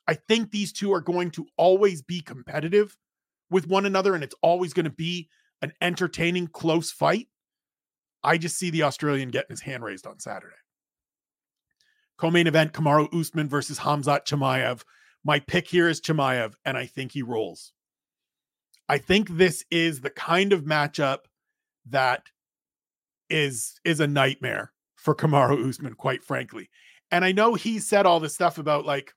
I 0.09 0.15
think 0.15 0.51
these 0.51 0.73
two 0.73 0.93
are 0.93 1.01
going 1.01 1.31
to 1.33 1.47
always 1.57 2.03
be 2.03 2.21
competitive 2.21 2.97
with 3.51 3.69
one 3.69 3.87
another, 3.87 4.15
and 4.15 4.25
it's 4.25 4.35
always 4.43 4.73
going 4.73 4.85
to 4.85 4.91
be 4.91 5.29
an 5.63 5.73
entertaining, 5.81 6.49
close 6.49 6.91
fight. 6.91 7.29
I 8.23 8.39
just 8.39 8.59
see 8.59 8.71
the 8.71 8.83
Australian 8.83 9.31
getting 9.31 9.51
his 9.51 9.61
hand 9.61 9.85
raised 9.85 10.07
on 10.07 10.19
Saturday. 10.19 10.55
Co-main 12.21 12.47
event: 12.47 12.75
Kamaru 12.75 13.09
Usman 13.19 13.49
versus 13.49 13.79
Hamzat 13.79 14.27
Chimaev. 14.27 14.83
My 15.25 15.41
pick 15.41 15.67
here 15.67 15.89
is 15.89 16.03
Chimaev, 16.03 16.53
and 16.67 16.77
I 16.77 16.85
think 16.85 17.13
he 17.13 17.23
rolls. 17.23 17.73
I 18.91 18.99
think 18.99 19.31
this 19.31 19.65
is 19.71 20.03
the 20.03 20.11
kind 20.11 20.53
of 20.53 20.65
matchup 20.65 21.21
that 21.89 22.25
is 23.31 23.81
is 23.85 24.01
a 24.01 24.07
nightmare 24.07 24.73
for 24.97 25.15
Kamaru 25.15 25.67
Usman, 25.67 25.95
quite 25.95 26.23
frankly. 26.23 26.69
And 27.11 27.25
I 27.25 27.33
know 27.33 27.55
he 27.55 27.79
said 27.79 28.05
all 28.05 28.21
this 28.21 28.35
stuff 28.35 28.59
about 28.59 28.85
like, 28.85 29.15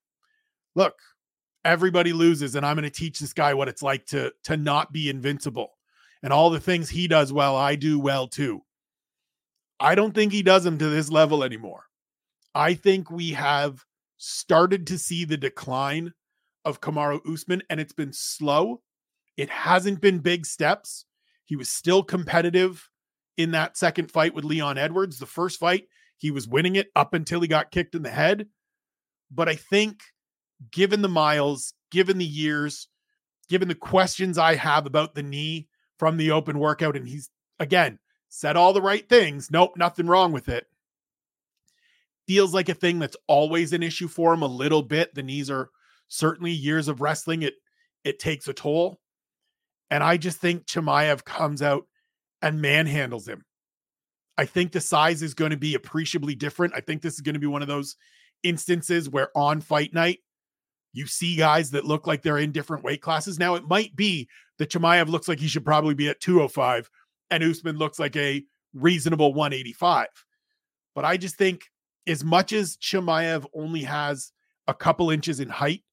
look, 0.74 0.96
everybody 1.66 2.14
loses, 2.14 2.56
and 2.56 2.66
I'm 2.66 2.78
going 2.78 2.90
to 2.90 2.90
teach 2.90 3.20
this 3.20 3.34
guy 3.34 3.54
what 3.54 3.68
it's 3.68 3.84
like 3.84 4.06
to 4.08 4.32
to 4.46 4.56
not 4.56 4.94
be 4.94 5.10
invincible, 5.10 5.72
and 6.24 6.32
all 6.32 6.50
the 6.50 6.60
things 6.62 6.90
he 6.90 7.10
does 7.10 7.34
well, 7.34 7.58
I 7.58 7.76
do 7.76 8.00
well 8.00 8.30
too. 8.30 8.62
I 9.78 9.94
don't 9.94 10.16
think 10.16 10.32
he 10.32 10.42
does 10.42 10.64
them 10.64 10.78
to 10.78 10.88
this 10.88 11.10
level 11.12 11.44
anymore. 11.44 11.84
I 12.56 12.76
think 12.76 13.10
we 13.10 13.32
have 13.32 13.84
started 14.18 14.88
to 14.88 14.98
see 14.98 15.26
the 15.26 15.38
decline 15.38 16.14
of 16.66 16.82
Kamaru 16.82 17.20
Usman, 17.32 17.64
and 17.70 17.80
it's 17.80 17.94
been 17.94 18.14
slow. 18.14 18.82
It 19.38 19.50
hasn't 19.50 20.02
been 20.02 20.20
big 20.20 20.46
steps. 20.46 21.06
He 21.46 21.56
was 21.56 21.70
still 21.70 22.04
competitive 22.04 22.90
in 23.38 23.52
that 23.52 23.78
second 23.78 24.12
fight 24.12 24.36
with 24.36 24.46
Leon 24.46 24.78
Edwards. 24.78 25.18
The 25.18 25.26
first 25.26 25.60
fight, 25.60 25.88
he 26.18 26.32
was 26.32 26.48
winning 26.48 26.76
it 26.76 26.88
up 26.96 27.14
until 27.14 27.42
he 27.42 27.48
got 27.48 27.72
kicked 27.72 27.96
in 27.96 28.04
the 28.04 28.12
head. 28.12 28.48
But 29.32 29.50
I 29.50 29.56
think, 29.56 30.02
given 30.72 31.02
the 31.02 31.10
miles, 31.10 31.74
given 31.92 32.20
the 32.20 32.26
years, 32.26 32.88
given 33.50 33.68
the 33.68 33.76
questions 33.76 34.38
I 34.38 34.56
have 34.56 34.86
about 34.86 35.16
the 35.16 35.24
knee 35.24 35.68
from 35.98 36.18
the 36.18 36.32
open 36.32 36.60
workout, 36.60 36.96
and 36.96 37.08
he's 37.08 37.30
again 37.60 38.00
said 38.30 38.56
all 38.56 38.74
the 38.74 38.82
right 38.82 39.10
things. 39.10 39.50
Nope, 39.52 39.74
nothing 39.76 40.08
wrong 40.08 40.32
with 40.32 40.50
it 40.50 40.68
feels 42.28 42.54
like 42.54 42.70
a 42.70 42.74
thing 42.74 43.00
that's 43.00 43.18
always 43.28 43.74
an 43.74 43.84
issue 43.84 44.08
for 44.08 44.34
him 44.34 44.42
a 44.42 44.48
little 44.48 44.82
bit. 44.82 45.14
The 45.14 45.24
knees 45.24 45.50
are 45.50 45.70
certainly 46.08 46.52
years 46.52 46.88
of 46.88 47.02
wrestling. 47.02 47.44
It 47.44 47.56
it 48.04 48.20
takes 48.20 48.48
a 48.48 48.54
toll. 48.54 49.00
And 49.90 50.04
I 50.04 50.18
just 50.18 50.40
think 50.40 50.66
Chimaev 50.66 51.24
comes 51.24 51.62
out 51.62 51.86
and 52.42 52.64
manhandles 52.64 53.28
him. 53.28 53.44
I 54.38 54.46
think 54.46 54.72
the 54.72 54.82
size 54.82 55.22
is 55.22 55.34
going 55.34 55.52
to 55.52 55.58
be 55.58 55.76
appreciably 55.76 56.36
different. 56.36 56.74
I 56.76 56.82
think 56.82 57.02
this 57.02 57.14
is 57.14 57.22
going 57.22 57.36
to 57.36 57.40
be 57.40 57.48
one 57.48 57.62
of 57.62 57.68
those 57.68 57.96
instances 58.42 59.10
where 59.10 59.30
on 59.36 59.62
fight 59.62 59.94
night, 59.94 60.20
you 60.92 61.08
see 61.08 61.36
guys 61.36 61.72
that 61.72 61.86
look 61.86 62.08
like 62.08 62.22
they're 62.22 62.40
in 62.40 62.52
different 62.52 62.84
weight 62.84 63.02
classes. 63.02 63.40
Now, 63.40 63.56
it 63.56 63.68
might 63.68 63.96
be 63.96 64.28
that 64.58 64.72
Chimaev 64.72 65.08
looks 65.08 65.28
like 65.28 65.40
he 65.40 65.48
should 65.48 65.66
probably 65.66 65.94
be 65.94 66.10
at 66.10 66.20
205 66.20 66.90
and 67.30 67.44
Usman 67.44 67.78
looks 67.78 68.00
like 68.00 68.16
a 68.16 68.44
reasonable 68.74 69.34
185. 69.34 70.08
But 70.96 71.06
I 71.06 71.18
just 71.18 71.36
think 71.36 71.64
as 72.08 72.24
much 72.24 72.54
as 72.54 72.78
Chimaev 72.78 73.46
only 73.54 73.84
has 73.84 74.32
a 74.68 74.74
couple 74.74 75.10
inches 75.10 75.40
in 75.40 75.50
height, 75.50 75.84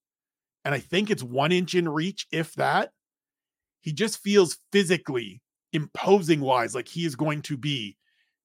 and 0.63 0.75
I 0.75 0.79
think 0.79 1.09
it's 1.09 1.23
one 1.23 1.51
inch 1.51 1.73
in 1.75 1.89
reach, 1.89 2.27
if 2.31 2.53
that, 2.55 2.91
he 3.79 3.91
just 3.91 4.21
feels 4.21 4.59
physically 4.71 5.41
imposing 5.73 6.41
wise 6.41 6.75
like 6.75 6.87
he 6.87 7.05
is 7.05 7.15
going 7.15 7.41
to 7.43 7.57
be 7.57 7.97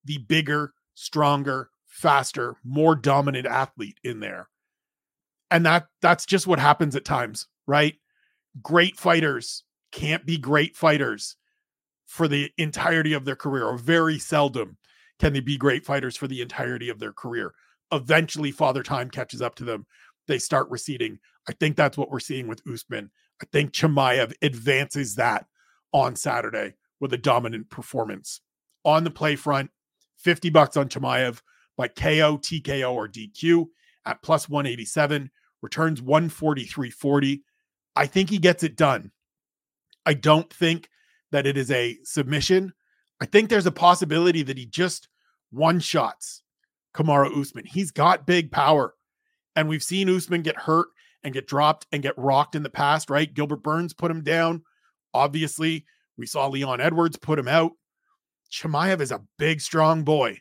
the 0.05 0.17
bigger, 0.17 0.73
stronger, 0.95 1.69
faster, 1.85 2.57
more 2.63 2.95
dominant 2.95 3.45
athlete 3.45 3.99
in 4.03 4.19
there. 4.19 4.49
And 5.51 5.65
that 5.65 5.87
that's 6.01 6.25
just 6.25 6.47
what 6.47 6.59
happens 6.59 6.95
at 6.95 7.05
times, 7.05 7.47
right? 7.67 7.95
Great 8.61 8.97
fighters 8.97 9.63
can't 9.91 10.25
be 10.25 10.37
great 10.37 10.75
fighters 10.75 11.37
for 12.05 12.27
the 12.27 12.51
entirety 12.57 13.13
of 13.13 13.25
their 13.25 13.35
career 13.35 13.65
or 13.65 13.77
very 13.77 14.17
seldom 14.19 14.76
can 15.19 15.33
they 15.33 15.39
be 15.39 15.57
great 15.57 15.85
fighters 15.85 16.15
for 16.15 16.27
the 16.27 16.41
entirety 16.41 16.89
of 16.89 16.99
their 16.99 17.13
career? 17.13 17.53
Eventually, 17.91 18.51
Father 18.51 18.83
Time 18.83 19.09
catches 19.09 19.41
up 19.41 19.55
to 19.55 19.63
them. 19.63 19.85
They 20.27 20.39
start 20.39 20.69
receding. 20.69 21.19
I 21.47 21.53
think 21.53 21.75
that's 21.75 21.97
what 21.97 22.11
we're 22.11 22.19
seeing 22.19 22.47
with 22.47 22.61
Usman. 22.67 23.09
I 23.41 23.45
think 23.51 23.71
Chimaev 23.71 24.33
advances 24.41 25.15
that 25.15 25.45
on 25.93 26.15
Saturday 26.15 26.75
with 26.99 27.13
a 27.13 27.17
dominant 27.17 27.69
performance. 27.69 28.41
On 28.83 29.03
the 29.03 29.11
play 29.11 29.35
front, 29.35 29.71
50 30.17 30.49
bucks 30.49 30.77
on 30.77 30.89
Chimaev 30.89 31.41
by 31.77 31.87
KO, 31.87 32.37
TKO, 32.37 32.93
or 32.93 33.07
DQ 33.07 33.67
at 34.05 34.21
plus 34.21 34.49
187, 34.49 35.29
returns 35.61 36.01
143.40. 36.01 37.41
I 37.95 38.05
think 38.05 38.29
he 38.29 38.37
gets 38.37 38.63
it 38.63 38.75
done. 38.75 39.11
I 40.05 40.13
don't 40.13 40.51
think 40.51 40.89
that 41.31 41.45
it 41.45 41.57
is 41.57 41.71
a 41.71 41.97
submission. 42.03 42.73
I 43.19 43.25
think 43.25 43.49
there's 43.49 43.65
a 43.65 43.71
possibility 43.71 44.43
that 44.43 44.57
he 44.57 44.65
just 44.65 45.07
one 45.51 45.79
shots 45.79 46.43
Kamaru 46.93 47.39
Usman. 47.39 47.65
He's 47.65 47.91
got 47.91 48.25
big 48.25 48.51
power. 48.51 48.95
And 49.55 49.67
we've 49.67 49.83
seen 49.83 50.09
Usman 50.09 50.41
get 50.41 50.55
hurt 50.55 50.87
and 51.23 51.33
get 51.33 51.47
dropped 51.47 51.87
and 51.91 52.03
get 52.03 52.17
rocked 52.17 52.55
in 52.55 52.63
the 52.63 52.69
past, 52.69 53.09
right? 53.09 53.33
Gilbert 53.33 53.63
Burns 53.63 53.93
put 53.93 54.11
him 54.11 54.23
down. 54.23 54.63
Obviously, 55.13 55.85
we 56.17 56.25
saw 56.25 56.47
Leon 56.47 56.81
Edwards 56.81 57.17
put 57.17 57.39
him 57.39 57.47
out. 57.47 57.71
Chimaev 58.51 59.01
is 59.01 59.11
a 59.11 59.23
big, 59.37 59.61
strong 59.61 60.03
boy, 60.03 60.39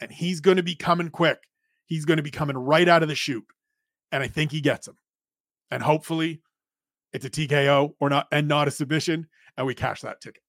and 0.00 0.10
he's 0.10 0.40
going 0.40 0.56
to 0.56 0.62
be 0.62 0.74
coming 0.74 1.10
quick. 1.10 1.38
He's 1.86 2.04
going 2.04 2.18
to 2.18 2.22
be 2.22 2.30
coming 2.30 2.56
right 2.56 2.88
out 2.88 3.02
of 3.02 3.08
the 3.08 3.14
chute. 3.14 3.46
And 4.12 4.22
I 4.22 4.28
think 4.28 4.52
he 4.52 4.60
gets 4.60 4.88
him. 4.88 4.96
And 5.70 5.82
hopefully 5.82 6.42
it's 7.12 7.24
a 7.24 7.30
TKO 7.30 7.94
or 8.00 8.10
not 8.10 8.26
and 8.30 8.48
not 8.48 8.68
a 8.68 8.72
submission. 8.72 9.28
And 9.56 9.66
we 9.66 9.74
cash 9.74 10.02
that 10.02 10.20
ticket. 10.20 10.42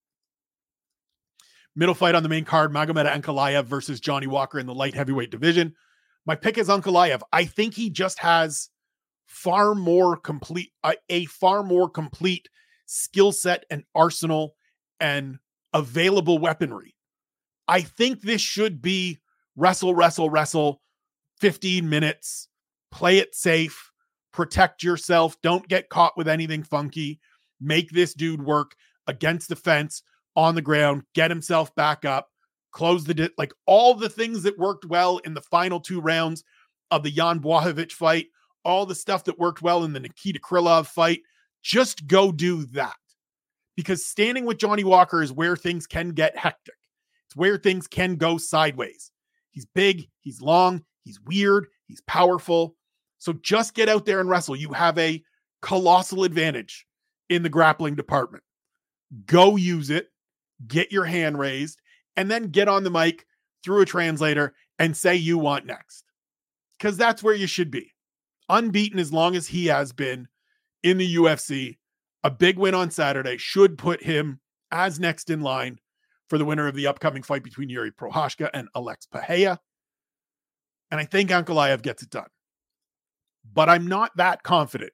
Middle 1.77 1.93
fight 1.93 2.15
on 2.15 2.23
the 2.23 2.29
main 2.29 2.43
card, 2.43 2.73
Magomed 2.73 3.07
Ankalaev 3.07 3.65
versus 3.65 3.99
Johnny 3.99 4.25
Walker 4.25 4.57
in 4.57 4.65
the 4.65 4.73
light 4.73 4.95
heavyweight 4.95 5.29
division. 5.29 5.75
My 6.25 6.35
pick 6.35 6.57
is 6.57 6.69
Ankalaev. 6.69 7.21
I 7.31 7.45
think 7.45 7.75
he 7.75 7.91
just 7.91 8.17
has 8.17 8.71
far 9.27 9.75
more 9.75 10.17
complete 10.17 10.71
a, 10.83 10.95
a 11.09 11.25
far 11.25 11.61
more 11.61 11.87
complete 11.87 12.49
skill 12.87 13.31
set 13.31 13.63
and 13.69 13.83
arsenal 13.93 14.55
and 14.99 15.37
available 15.71 16.39
weaponry. 16.39 16.95
I 17.67 17.81
think 17.81 18.21
this 18.21 18.41
should 18.41 18.81
be 18.81 19.19
wrestle, 19.55 19.93
wrestle, 19.93 20.31
wrestle, 20.31 20.81
15 21.41 21.87
minutes, 21.87 22.47
play 22.91 23.19
it 23.19 23.35
safe, 23.35 23.91
protect 24.33 24.81
yourself, 24.81 25.39
don't 25.43 25.67
get 25.67 25.89
caught 25.89 26.17
with 26.17 26.27
anything 26.27 26.63
funky, 26.63 27.19
make 27.61 27.91
this 27.91 28.15
dude 28.15 28.43
work 28.43 28.71
against 29.05 29.49
the 29.49 29.55
fence 29.55 30.01
on 30.37 30.53
the 30.53 30.61
ground, 30.61 31.01
get 31.15 31.31
himself 31.31 31.73
back 31.75 32.05
up, 32.05 32.29
close 32.71 33.03
the 33.03 33.13
di- 33.15 33.29
like 33.39 33.51
all 33.65 33.95
the 33.95 34.07
things 34.07 34.43
that 34.43 34.57
worked 34.57 34.85
well 34.85 35.17
in 35.17 35.33
the 35.33 35.41
final 35.41 35.79
two 35.79 35.99
rounds 35.99 36.43
of 36.91 37.03
the 37.03 37.11
Jan 37.11 37.39
Blachowicz 37.39 37.91
fight, 37.91 38.27
all 38.63 38.85
the 38.85 38.95
stuff 38.95 39.23
that 39.25 39.39
worked 39.39 39.63
well 39.63 39.83
in 39.83 39.93
the 39.93 39.99
Nikita 39.99 40.39
Krylov 40.39 40.85
fight. 40.85 41.21
Just 41.63 42.05
go 42.05 42.31
do 42.31 42.65
that. 42.67 42.95
Because 43.75 44.05
standing 44.05 44.45
with 44.45 44.59
Johnny 44.59 44.83
Walker 44.83 45.23
is 45.23 45.33
where 45.33 45.55
things 45.55 45.87
can 45.87 46.09
get 46.09 46.37
hectic. 46.37 46.75
It's 47.27 47.35
where 47.35 47.57
things 47.57 47.87
can 47.87 48.15
go 48.15 48.37
sideways. 48.37 49.11
He's 49.51 49.65
big, 49.65 50.07
he's 50.21 50.39
long, 50.39 50.83
he's 51.03 51.19
weird, 51.21 51.65
he's 51.87 52.01
powerful. 52.01 52.75
So 53.17 53.33
just 53.33 53.73
get 53.73 53.89
out 53.89 54.05
there 54.05 54.19
and 54.19 54.29
wrestle. 54.29 54.55
You 54.55 54.71
have 54.73 54.97
a 54.99 55.23
colossal 55.63 56.23
advantage 56.23 56.85
in 57.29 57.41
the 57.41 57.49
grappling 57.49 57.95
department. 57.95 58.43
Go 59.25 59.55
use 59.55 59.89
it 59.89 60.09
get 60.65 60.91
your 60.91 61.05
hand 61.05 61.37
raised, 61.37 61.81
and 62.15 62.31
then 62.31 62.49
get 62.49 62.67
on 62.67 62.83
the 62.83 62.89
mic 62.89 63.25
through 63.63 63.81
a 63.81 63.85
translator 63.85 64.53
and 64.79 64.95
say 64.95 65.15
you 65.15 65.37
want 65.37 65.65
next. 65.65 66.03
Because 66.77 66.97
that's 66.97 67.23
where 67.23 67.35
you 67.35 67.47
should 67.47 67.71
be. 67.71 67.93
Unbeaten 68.49 68.99
as 68.99 69.11
long 69.11 69.35
as 69.35 69.47
he 69.47 69.65
has 69.67 69.91
been 69.91 70.27
in 70.83 70.97
the 70.97 71.15
UFC. 71.15 71.77
A 72.23 72.31
big 72.31 72.57
win 72.57 72.75
on 72.75 72.91
Saturday 72.91 73.37
should 73.37 73.77
put 73.77 74.03
him 74.03 74.39
as 74.71 74.99
next 74.99 75.29
in 75.29 75.41
line 75.41 75.79
for 76.29 76.37
the 76.37 76.45
winner 76.45 76.67
of 76.67 76.75
the 76.75 76.87
upcoming 76.87 77.23
fight 77.23 77.43
between 77.43 77.69
Jiri 77.69 77.91
Prochazka 77.91 78.49
and 78.53 78.67
Alex 78.75 79.05
Pereira. 79.05 79.59
And 80.91 80.99
I 80.99 81.05
think 81.05 81.29
Ankalaev 81.29 81.81
gets 81.81 82.03
it 82.03 82.09
done. 82.09 82.27
But 83.53 83.69
I'm 83.69 83.87
not 83.87 84.15
that 84.17 84.43
confident. 84.43 84.91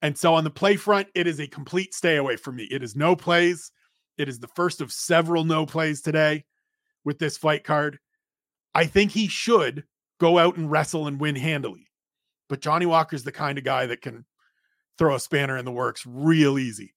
And 0.00 0.16
so 0.18 0.34
on 0.34 0.44
the 0.44 0.50
play 0.50 0.76
front, 0.76 1.08
it 1.14 1.26
is 1.26 1.38
a 1.38 1.46
complete 1.46 1.94
stay 1.94 2.16
away 2.16 2.36
for 2.36 2.50
me. 2.50 2.64
It 2.64 2.82
is 2.82 2.96
no 2.96 3.14
plays. 3.14 3.70
It 4.18 4.28
is 4.28 4.38
the 4.38 4.48
first 4.48 4.80
of 4.80 4.92
several 4.92 5.44
no 5.44 5.66
plays 5.66 6.02
today 6.02 6.44
with 7.04 7.18
this 7.18 7.36
fight 7.36 7.64
card. 7.64 7.98
I 8.74 8.86
think 8.86 9.10
he 9.10 9.28
should 9.28 9.84
go 10.20 10.38
out 10.38 10.56
and 10.56 10.70
wrestle 10.70 11.06
and 11.06 11.20
win 11.20 11.36
handily. 11.36 11.88
But 12.48 12.60
Johnny 12.60 12.86
Walker's 12.86 13.24
the 13.24 13.32
kind 13.32 13.58
of 13.58 13.64
guy 13.64 13.86
that 13.86 14.02
can 14.02 14.24
throw 14.98 15.14
a 15.14 15.20
spanner 15.20 15.56
in 15.56 15.64
the 15.64 15.72
works 15.72 16.04
real 16.06 16.58
easy. 16.58 16.94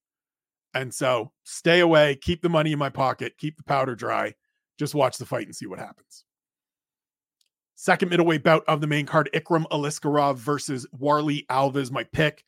And 0.73 0.93
so 0.93 1.31
stay 1.43 1.79
away, 1.79 2.17
keep 2.17 2.41
the 2.41 2.49
money 2.49 2.73
in 2.73 2.79
my 2.79 2.89
pocket, 2.89 3.37
keep 3.37 3.55
the 3.57 3.63
powder 3.63 3.95
dry. 3.95 4.33
Just 4.77 4.93
watch 4.93 5.17
the 5.17 5.25
fight 5.25 5.45
and 5.45 5.55
see 5.55 5.65
what 5.65 5.79
happens. 5.79 6.25
Second 7.75 8.09
middleweight 8.09 8.43
bout 8.43 8.63
of 8.67 8.81
the 8.81 8.87
main 8.87 9.05
card 9.05 9.29
Ikram 9.33 9.65
Aliskerov 9.69 10.35
versus 10.35 10.85
Warlley 10.97 11.45
Alves. 11.47 11.91
My 11.91 12.03
pick, 12.03 12.43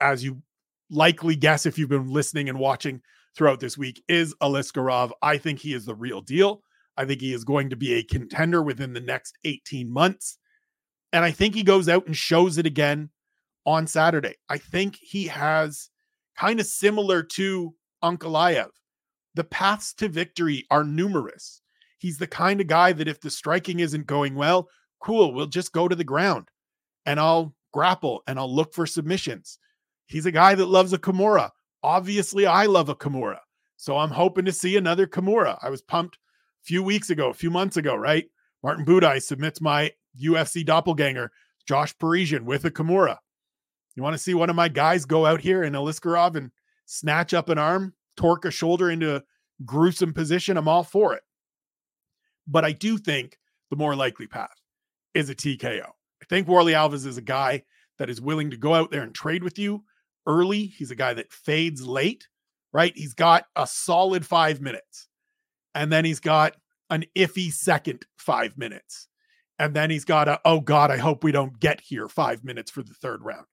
as 0.00 0.22
you 0.22 0.42
likely 0.90 1.34
guess 1.34 1.64
if 1.64 1.78
you've 1.78 1.88
been 1.88 2.10
listening 2.10 2.48
and 2.48 2.58
watching 2.58 3.00
throughout 3.36 3.60
this 3.60 3.78
week 3.78 4.02
is 4.08 4.34
Aliskerov. 4.42 5.10
I 5.22 5.38
think 5.38 5.60
he 5.60 5.74
is 5.74 5.86
the 5.86 5.94
real 5.94 6.20
deal. 6.20 6.62
I 6.96 7.04
think 7.04 7.20
he 7.20 7.32
is 7.32 7.44
going 7.44 7.70
to 7.70 7.76
be 7.76 7.94
a 7.94 8.02
contender 8.02 8.62
within 8.62 8.92
the 8.92 9.00
next 9.00 9.38
18 9.44 9.90
months. 9.90 10.38
And 11.12 11.24
I 11.24 11.30
think 11.30 11.54
he 11.54 11.62
goes 11.62 11.88
out 11.88 12.06
and 12.06 12.16
shows 12.16 12.58
it 12.58 12.66
again 12.66 13.10
on 13.64 13.86
Saturday. 13.86 14.34
I 14.48 14.58
think 14.58 14.96
he 15.00 15.26
has 15.26 15.90
kind 16.38 16.60
of 16.60 16.66
similar 16.66 17.22
to 17.22 17.74
Ankalaev. 18.02 18.68
The 19.34 19.44
paths 19.44 19.94
to 19.94 20.08
victory 20.08 20.66
are 20.70 20.84
numerous. 20.84 21.62
He's 21.98 22.18
the 22.18 22.26
kind 22.26 22.60
of 22.60 22.66
guy 22.66 22.92
that 22.92 23.08
if 23.08 23.20
the 23.20 23.30
striking 23.30 23.80
isn't 23.80 24.06
going 24.06 24.34
well, 24.34 24.68
cool, 25.00 25.32
we'll 25.32 25.46
just 25.46 25.72
go 25.72 25.88
to 25.88 25.96
the 25.96 26.04
ground 26.04 26.48
and 27.06 27.18
I'll 27.18 27.54
grapple 27.72 28.22
and 28.26 28.38
I'll 28.38 28.54
look 28.54 28.74
for 28.74 28.86
submissions. 28.86 29.58
He's 30.06 30.26
a 30.26 30.32
guy 30.32 30.54
that 30.54 30.66
loves 30.66 30.92
a 30.92 30.98
Kimura. 30.98 31.50
Obviously, 31.82 32.46
I 32.46 32.66
love 32.66 32.88
a 32.88 32.94
Kimura. 32.94 33.38
So 33.76 33.98
I'm 33.98 34.10
hoping 34.10 34.44
to 34.44 34.52
see 34.52 34.76
another 34.76 35.06
Kimura. 35.06 35.58
I 35.60 35.70
was 35.70 35.82
pumped 35.82 36.16
a 36.16 36.64
few 36.64 36.82
weeks 36.82 37.10
ago, 37.10 37.30
a 37.30 37.34
few 37.34 37.50
months 37.50 37.76
ago, 37.76 37.96
right? 37.96 38.26
Martin 38.62 38.84
Buday 38.84 39.20
submits 39.20 39.60
my 39.60 39.90
UFC 40.20 40.64
doppelganger, 40.64 41.32
Josh 41.66 41.96
Parisian, 41.98 42.44
with 42.44 42.64
a 42.64 42.70
Kimura. 42.70 43.18
You 43.96 44.02
want 44.02 44.14
to 44.14 44.22
see 44.22 44.34
one 44.34 44.50
of 44.50 44.56
my 44.56 44.68
guys 44.68 45.04
go 45.04 45.26
out 45.26 45.40
here 45.40 45.64
in 45.64 45.72
Aliskerov 45.72 46.36
and 46.36 46.50
snatch 46.86 47.34
up 47.34 47.48
an 47.48 47.58
arm, 47.58 47.94
torque 48.16 48.44
a 48.44 48.50
shoulder 48.50 48.90
into 48.90 49.16
a 49.16 49.22
gruesome 49.64 50.14
position? 50.14 50.56
I'm 50.56 50.68
all 50.68 50.84
for 50.84 51.14
it. 51.14 51.22
But 52.46 52.64
I 52.64 52.72
do 52.72 52.98
think 52.98 53.38
the 53.70 53.76
more 53.76 53.94
likely 53.94 54.26
path 54.26 54.60
is 55.14 55.28
a 55.28 55.34
TKO. 55.34 55.86
I 55.86 56.24
think 56.28 56.46
Warlley 56.46 56.72
Alves 56.72 57.06
is 57.06 57.16
a 57.16 57.22
guy 57.22 57.64
that 57.98 58.08
is 58.08 58.20
willing 58.20 58.50
to 58.50 58.56
go 58.56 58.74
out 58.74 58.90
there 58.90 59.02
and 59.02 59.14
trade 59.14 59.42
with 59.42 59.58
you 59.58 59.84
early. 60.26 60.66
He's 60.66 60.90
a 60.90 60.96
guy 60.96 61.14
that 61.14 61.32
fades 61.32 61.86
late, 61.86 62.28
right? 62.72 62.92
He's 62.96 63.14
got 63.14 63.44
a 63.56 63.66
solid 63.66 64.26
five 64.26 64.60
minutes, 64.60 65.08
and 65.74 65.92
then 65.92 66.04
he's 66.04 66.20
got 66.20 66.56
an 66.90 67.04
iffy 67.16 67.52
second 67.52 68.04
five 68.16 68.56
minutes. 68.58 69.08
And 69.58 69.74
then 69.74 69.90
he's 69.90 70.04
got 70.04 70.28
a, 70.28 70.40
oh 70.44 70.60
God, 70.60 70.90
I 70.90 70.96
hope 70.96 71.22
we 71.22 71.32
don't 71.32 71.58
get 71.60 71.80
here 71.80 72.08
five 72.08 72.42
minutes 72.44 72.70
for 72.70 72.82
the 72.82 72.94
third 72.94 73.22
round. 73.22 73.46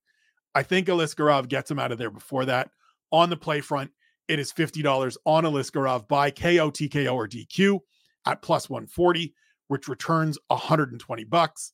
I 0.55 0.63
think 0.63 0.87
Aliskerov 0.87 1.47
gets 1.47 1.69
him 1.69 1.79
out 1.79 1.91
of 1.91 1.97
there 1.97 2.09
before 2.09 2.45
that. 2.45 2.69
On 3.11 3.29
the 3.29 3.37
play 3.37 3.61
front, 3.61 3.91
it 4.27 4.39
is 4.39 4.51
$50 4.51 5.17
on 5.25 5.43
Aliskerov 5.43 6.07
by 6.07 6.31
KO, 6.31 6.71
TKO, 6.71 7.13
or 7.13 7.27
DQ 7.27 7.79
at 8.25 8.41
plus 8.41 8.69
140, 8.69 9.33
which 9.67 9.87
returns 9.87 10.37
120 10.47 11.23
bucks. 11.25 11.73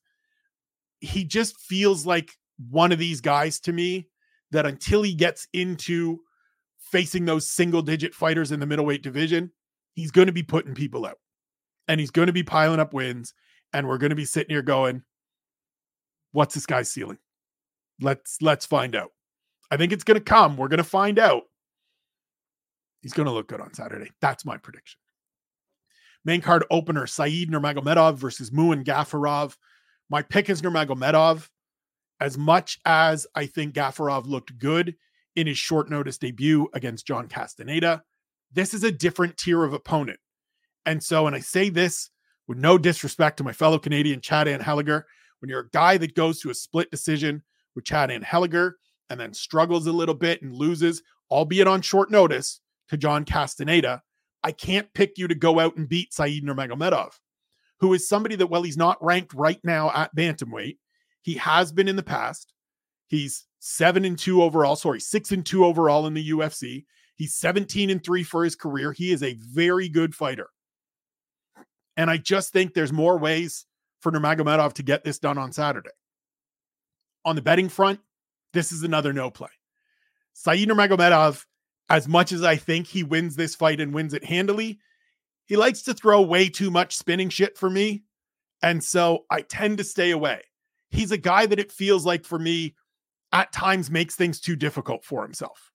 He 1.00 1.26
just 1.26 1.58
feels 1.60 2.06
like 2.06 2.32
one 2.70 2.92
of 2.92 3.00
these 3.00 3.22
guys 3.22 3.60
to 3.62 3.74
me 3.74 4.08
that 4.56 4.66
until 4.66 5.04
he 5.04 5.14
gets 5.14 5.48
into 5.54 6.20
facing 6.80 7.26
those 7.26 7.50
single 7.50 7.82
digit 7.82 8.14
fighters 8.14 8.52
in 8.52 8.60
the 8.60 8.66
middleweight 8.66 9.04
division, 9.04 9.52
he's 9.94 10.12
going 10.12 10.28
to 10.28 10.34
be 10.34 10.44
putting 10.44 10.74
people 10.74 11.06
out 11.06 11.20
and 11.88 12.00
he's 12.00 12.12
going 12.12 12.28
to 12.28 12.34
be 12.34 12.44
piling 12.44 12.80
up 12.80 12.94
wins 12.94 13.34
and 13.74 13.88
we're 13.88 13.98
going 13.98 14.12
to 14.12 14.16
be 14.16 14.26
sitting 14.26 14.54
here 14.54 14.62
going, 14.62 15.04
what's 16.32 16.56
this 16.56 16.66
guy's 16.66 16.90
ceiling? 16.92 17.18
Let's 18.02 18.42
let's 18.42 18.66
find 18.66 18.96
out. 18.96 19.12
I 19.72 19.78
think 19.78 19.92
it's 19.92 20.04
going 20.04 20.20
to 20.20 20.24
come. 20.24 20.58
We're 20.58 20.68
going 20.68 20.78
to 20.78 20.84
find 20.84 21.18
out. 21.18 21.44
He's 23.02 23.14
going 23.14 23.28
to 23.28 23.32
look 23.32 23.48
good 23.48 23.62
on 23.62 23.74
Saturday. 23.74 24.12
That's 24.22 24.46
my 24.46 24.58
prediction. 24.58 25.00
Main 26.26 26.42
card 26.42 26.66
opener: 26.70 27.08
Said 27.08 27.50
Nurmagomedov 27.50 28.16
versus 28.16 28.52
Muin 28.52 28.84
Gafurov. 28.84 29.56
My 30.10 30.22
pick 30.22 30.50
is 30.50 30.62
Nurmagomedov. 30.62 31.48
As 32.20 32.38
much 32.38 32.80
as 32.86 33.28
I 33.36 33.46
think 33.46 33.76
Gafurov 33.76 34.26
looked 34.26 34.58
good 34.58 34.96
in 35.36 35.48
his 35.48 35.58
short 35.58 35.90
notice 35.90 36.18
debut 36.18 36.70
against 36.74 37.06
John 37.08 37.28
Castaneda, 37.28 38.04
this 38.52 38.74
is 38.74 38.84
a 38.84 38.92
different 38.92 39.38
tier 39.38 39.64
of 39.64 39.74
opponent. 39.74 40.20
And 40.86 41.04
so, 41.04 41.28
and 41.28 41.36
I 41.36 41.40
say 41.40 41.70
this 41.70 42.10
with 42.48 42.58
no 42.58 42.78
disrespect 42.78 43.38
to 43.38 43.44
my 43.44 43.52
fellow 43.52 43.80
Canadian 43.80 44.22
Chad 44.22 44.48
Anheliger, 44.48 45.04
when 45.40 45.50
you're 45.50 45.62
a 45.62 45.70
guy 45.70 45.98
that 45.98 46.16
goes 46.16 46.40
to 46.40 46.50
a 46.50 46.56
split 46.56 46.90
decision 46.92 47.44
with 47.76 47.86
Chad 47.86 48.10
Anheliger 48.10 48.74
and 49.10 49.20
then 49.20 49.34
struggles 49.34 49.88
a 49.88 49.92
little 49.92 50.16
bit 50.16 50.42
and 50.42 50.54
loses, 50.54 51.04
albeit 51.30 51.68
on 51.68 51.82
short 51.82 52.10
notice, 52.10 52.62
to 52.90 52.98
John 52.98 53.26
Castaneda, 53.26 54.04
I 54.44 54.52
can't 54.52 54.94
pick 54.94 55.18
you 55.18 55.28
to 55.28 55.36
go 55.36 55.60
out 55.60 55.76
and 55.76 55.90
beat 55.90 56.14
Said 56.14 56.44
Nurmagomedov, 56.44 57.14
who 57.80 57.94
is 57.94 58.08
somebody 58.08 58.36
that, 58.36 58.48
well, 58.48 58.64
he's 58.64 58.78
not 58.78 59.04
ranked 59.04 59.34
right 59.34 59.60
now 59.64 59.92
at 59.92 60.16
bantamweight. 60.16 60.78
He 61.26 61.34
has 61.38 61.72
been 61.72 61.88
in 61.88 61.96
the 61.96 62.04
past. 62.04 62.54
He's 63.08 63.46
seven 63.58 64.06
and 64.06 64.16
two 64.16 64.44
overall, 64.44 64.76
sorry, 64.76 65.00
six 65.00 65.32
and 65.32 65.44
two 65.44 65.66
overall 65.66 66.06
in 66.06 66.14
the 66.14 66.30
UFC. 66.30 66.86
He's 67.16 67.34
17 67.34 67.90
and 67.90 68.04
three 68.04 68.22
for 68.22 68.44
his 68.44 68.56
career. 68.56 68.92
He 68.92 69.12
is 69.12 69.24
a 69.24 69.34
very 69.34 69.90
good 69.90 70.14
fighter. 70.14 70.50
And 71.98 72.12
I 72.12 72.18
just 72.18 72.54
think 72.54 72.76
there's 72.76 72.94
more 72.94 73.18
ways 73.18 73.66
for 74.02 74.12
Nurmagomedov 74.12 74.74
to 74.74 74.84
get 74.84 75.04
this 75.04 75.18
done 75.18 75.40
on 75.40 75.52
Saturday. 75.52 75.90
On 77.26 77.36
the 77.36 77.42
betting 77.42 77.70
front, 77.70 78.02
this 78.54 78.72
is 78.72 78.84
another 78.84 79.12
no 79.12 79.32
play. 79.32 79.50
Said 80.34 80.60
Nurmagomedov, 80.60 81.44
as 81.90 82.08
much 82.08 82.34
as 82.34 82.44
I 82.44 82.56
think 82.56 82.86
he 82.86 83.02
wins 83.02 83.36
this 83.36 83.56
fight 83.56 83.82
and 83.82 83.96
wins 83.96 84.14
it 84.14 84.26
handily, 84.26 84.78
he 85.48 85.56
likes 85.56 85.82
to 85.84 85.96
throw 85.96 86.22
way 86.22 86.50
too 86.50 86.70
much 86.70 86.96
spinning 86.96 87.30
shit 87.30 87.58
for 87.58 87.72
me. 87.72 88.04
And 88.62 88.84
so 88.84 89.26
I 89.32 89.42
tend 89.42 89.80
to 89.80 89.84
stay 89.84 90.12
away. 90.12 90.44
He's 90.96 91.12
a 91.12 91.18
guy 91.18 91.46
that 91.46 91.60
it 91.60 91.72
feels 91.72 92.06
like 92.06 92.26
for 92.26 92.40
me 92.40 92.76
at 93.32 93.52
times 93.52 93.92
makes 93.92 94.16
things 94.16 94.40
too 94.40 94.56
difficult 94.56 95.04
for 95.04 95.24
himself. 95.24 95.72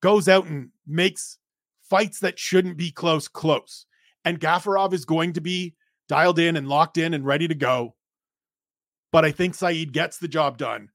Goes 0.00 0.28
out 0.28 0.46
and 0.46 0.70
makes 0.86 1.38
fights 1.82 2.20
that 2.20 2.38
shouldn't 2.38 2.76
be 2.76 2.90
close, 2.90 3.28
close 3.28 3.86
and 4.24 4.40
Gafurov 4.40 4.92
is 4.92 5.04
going 5.04 5.32
to 5.34 5.40
be 5.40 5.74
dialed 6.08 6.38
in 6.38 6.56
and 6.56 6.68
locked 6.68 6.98
in 6.98 7.14
and 7.14 7.24
ready 7.24 7.48
to 7.48 7.54
go. 7.54 7.94
But 9.10 9.24
I 9.24 9.32
think 9.32 9.54
Saeed 9.54 9.92
gets 9.92 10.18
the 10.18 10.28
job 10.28 10.58
done. 10.58 10.90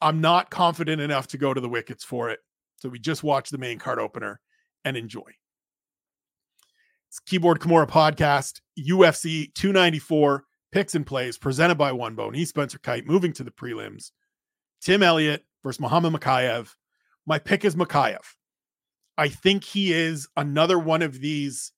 I'm 0.00 0.20
not 0.20 0.50
confident 0.50 1.00
enough 1.00 1.28
to 1.28 1.38
go 1.38 1.54
to 1.54 1.60
the 1.60 1.68
wickets 1.68 2.04
for 2.04 2.30
it. 2.30 2.40
So 2.76 2.88
we 2.88 2.98
just 2.98 3.22
watch 3.22 3.50
the 3.50 3.58
main 3.58 3.78
card 3.78 3.98
opener 3.98 4.40
and 4.84 4.96
enjoy. 4.96 5.22
It's 7.08 7.20
Keyboard 7.20 7.60
Kimura 7.60 7.88
podcast, 7.88 8.60
UFC 8.78 9.54
294 9.54 10.44
picks 10.74 10.96
and 10.96 11.06
plays 11.06 11.38
presented 11.38 11.76
by 11.76 11.92
One 11.92 12.16
Bone. 12.16 12.34
He's 12.34 12.48
Spencer 12.48 12.80
Kyte 12.80 13.06
moving 13.06 13.32
to 13.34 13.44
the 13.44 13.52
prelims. 13.52 14.10
Tim 14.82 15.04
Elliott 15.04 15.44
versus 15.62 15.78
Muhammad 15.78 16.12
Mokaev. 16.12 16.74
My 17.24 17.38
pick 17.38 17.64
is 17.64 17.76
Mokaev. 17.76 18.18
I 19.16 19.28
think 19.28 19.62
he 19.62 19.92
is 19.92 20.26
another 20.36 20.76
one 20.76 21.00
of 21.00 21.20
these 21.20 21.70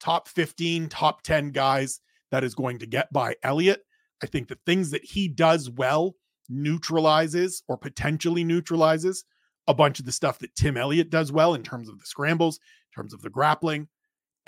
top 0.00 0.26
15, 0.26 0.88
top 0.88 1.22
10 1.22 1.52
guys 1.52 2.00
that 2.32 2.42
is 2.42 2.56
going 2.56 2.80
to 2.80 2.86
get 2.86 3.12
by 3.12 3.36
Elliott. 3.44 3.82
I 4.20 4.26
think 4.26 4.48
the 4.48 4.58
things 4.66 4.90
that 4.90 5.04
he 5.04 5.28
does 5.28 5.70
well 5.70 6.16
neutralizes 6.48 7.62
or 7.68 7.76
potentially 7.76 8.42
neutralizes 8.42 9.24
a 9.68 9.74
bunch 9.74 10.00
of 10.00 10.04
the 10.04 10.10
stuff 10.10 10.40
that 10.40 10.56
Tim 10.56 10.76
Elliott 10.76 11.10
does 11.10 11.30
well 11.30 11.54
in 11.54 11.62
terms 11.62 11.88
of 11.88 12.00
the 12.00 12.06
scrambles, 12.06 12.58
in 12.90 13.00
terms 13.00 13.14
of 13.14 13.22
the 13.22 13.30
grappling. 13.30 13.86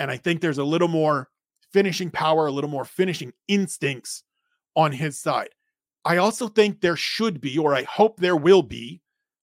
And 0.00 0.10
I 0.10 0.16
think 0.16 0.40
there's 0.40 0.58
a 0.58 0.64
little 0.64 0.88
more 0.88 1.28
finishing 1.74 2.08
power, 2.08 2.46
a 2.46 2.52
little 2.52 2.70
more 2.70 2.84
finishing 2.84 3.32
instincts 3.48 4.22
on 4.76 4.92
his 4.92 5.18
side. 5.18 5.48
I 6.04 6.18
also 6.18 6.46
think 6.46 6.80
there 6.80 6.96
should 6.96 7.40
be, 7.40 7.58
or 7.58 7.74
I 7.74 7.82
hope 7.82 8.16
there 8.16 8.36
will 8.36 8.62
be, 8.62 9.02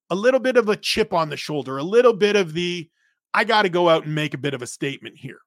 a 0.09 0.15
little 0.15 0.39
bit 0.39 0.55
of 0.55 0.69
a 0.69 0.77
chip 0.77 1.13
on 1.13 1.29
the 1.29 1.35
shoulder, 1.35 1.77
a 1.77 1.83
little 1.83 2.13
bit 2.13 2.37
of 2.37 2.53
the, 2.53 2.89
I 3.33 3.43
got 3.43 3.63
to 3.63 3.69
go 3.69 3.89
out 3.89 4.05
and 4.05 4.15
make 4.15 4.33
a 4.33 4.37
bit 4.37 4.53
of 4.53 4.61
a 4.61 4.67
statement 4.67 5.17
here. 5.17 5.39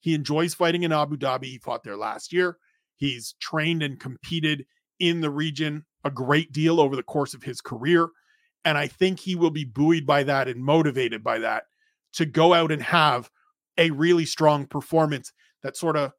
He 0.00 0.12
enjoys 0.12 0.54
fighting 0.54 0.82
in 0.82 0.92
Abu 0.92 1.16
Dhabi. 1.16 1.44
He 1.44 1.58
fought 1.58 1.84
there 1.84 1.96
last 1.96 2.32
year. 2.32 2.58
He's 2.96 3.36
trained 3.40 3.84
and 3.84 4.00
competed 4.00 4.66
in 4.98 5.20
the 5.20 5.30
region 5.30 5.84
a 6.04 6.10
great 6.10 6.52
deal 6.52 6.80
over 6.80 6.96
the 6.96 7.02
course 7.04 7.34
of 7.34 7.44
his 7.44 7.60
career. 7.60 8.08
And 8.64 8.76
I 8.76 8.88
think 8.88 9.20
he 9.20 9.36
will 9.36 9.50
be 9.50 9.64
buoyed 9.64 10.04
by 10.04 10.24
that 10.24 10.48
and 10.48 10.64
motivated 10.64 11.22
by 11.22 11.38
that 11.38 11.64
to 12.14 12.26
go 12.26 12.54
out 12.54 12.72
and 12.72 12.82
have 12.82 13.30
a 13.78 13.90
really 13.90 14.24
strong 14.24 14.66
performance 14.66 15.32
that 15.62 15.76
sort 15.76 15.96
of 15.96 16.12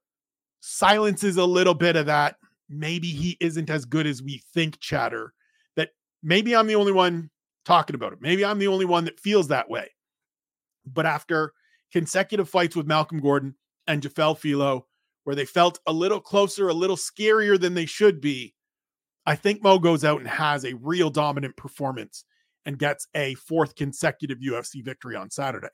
silences 0.66 1.38
a 1.38 1.46
little 1.46 1.74
bit 1.74 1.96
of 1.96 2.08
that. 2.08 2.38
Maybe 2.70 3.10
he 3.10 3.38
isn't 3.40 3.70
as 3.70 3.86
good 3.86 4.08
as 4.08 4.24
we 4.24 4.42
think 4.54 4.80
chatter. 4.80 5.34
That 5.76 5.90
maybe 6.24 6.56
I'm 6.56 6.68
the 6.68 6.76
only 6.76 6.92
one 6.92 7.30
talking 7.66 7.96
about 7.96 8.14
it. 8.14 8.20
Maybe 8.22 8.44
I'm 8.44 8.60
the 8.60 8.68
only 8.68 8.86
one 8.86 9.06
that 9.06 9.20
feels 9.20 9.50
that 9.50 9.70
way. 9.70 9.92
But 10.86 11.06
after 11.06 11.54
consecutive 11.92 12.50
fights 12.50 12.76
with 12.76 12.88
Malcolm 12.88 13.20
Gordon, 13.20 13.56
and 13.88 14.02
Jafel 14.02 14.38
Filho, 14.38 14.88
where 15.24 15.36
they 15.36 15.46
felt 15.46 15.80
a 15.88 15.94
little 15.94 16.20
closer, 16.20 16.68
a 16.68 16.74
little 16.74 16.96
scarier 16.96 17.60
than 17.60 17.74
they 17.74 17.86
should 17.86 18.22
be. 18.22 18.54
I 19.26 19.36
think 19.36 19.64
Mo 19.64 19.80
goes 19.80 20.04
out 20.04 20.20
and 20.20 20.28
has 20.28 20.66
a 20.66 20.76
real 20.76 21.10
dominant 21.10 21.58
performance 21.58 22.26
and 22.66 22.78
gets 22.78 23.08
a 23.16 23.34
fourth 23.36 23.76
consecutive 23.76 24.40
UFC 24.40 24.84
victory 24.84 25.16
on 25.16 25.32
Saturday. 25.32 25.70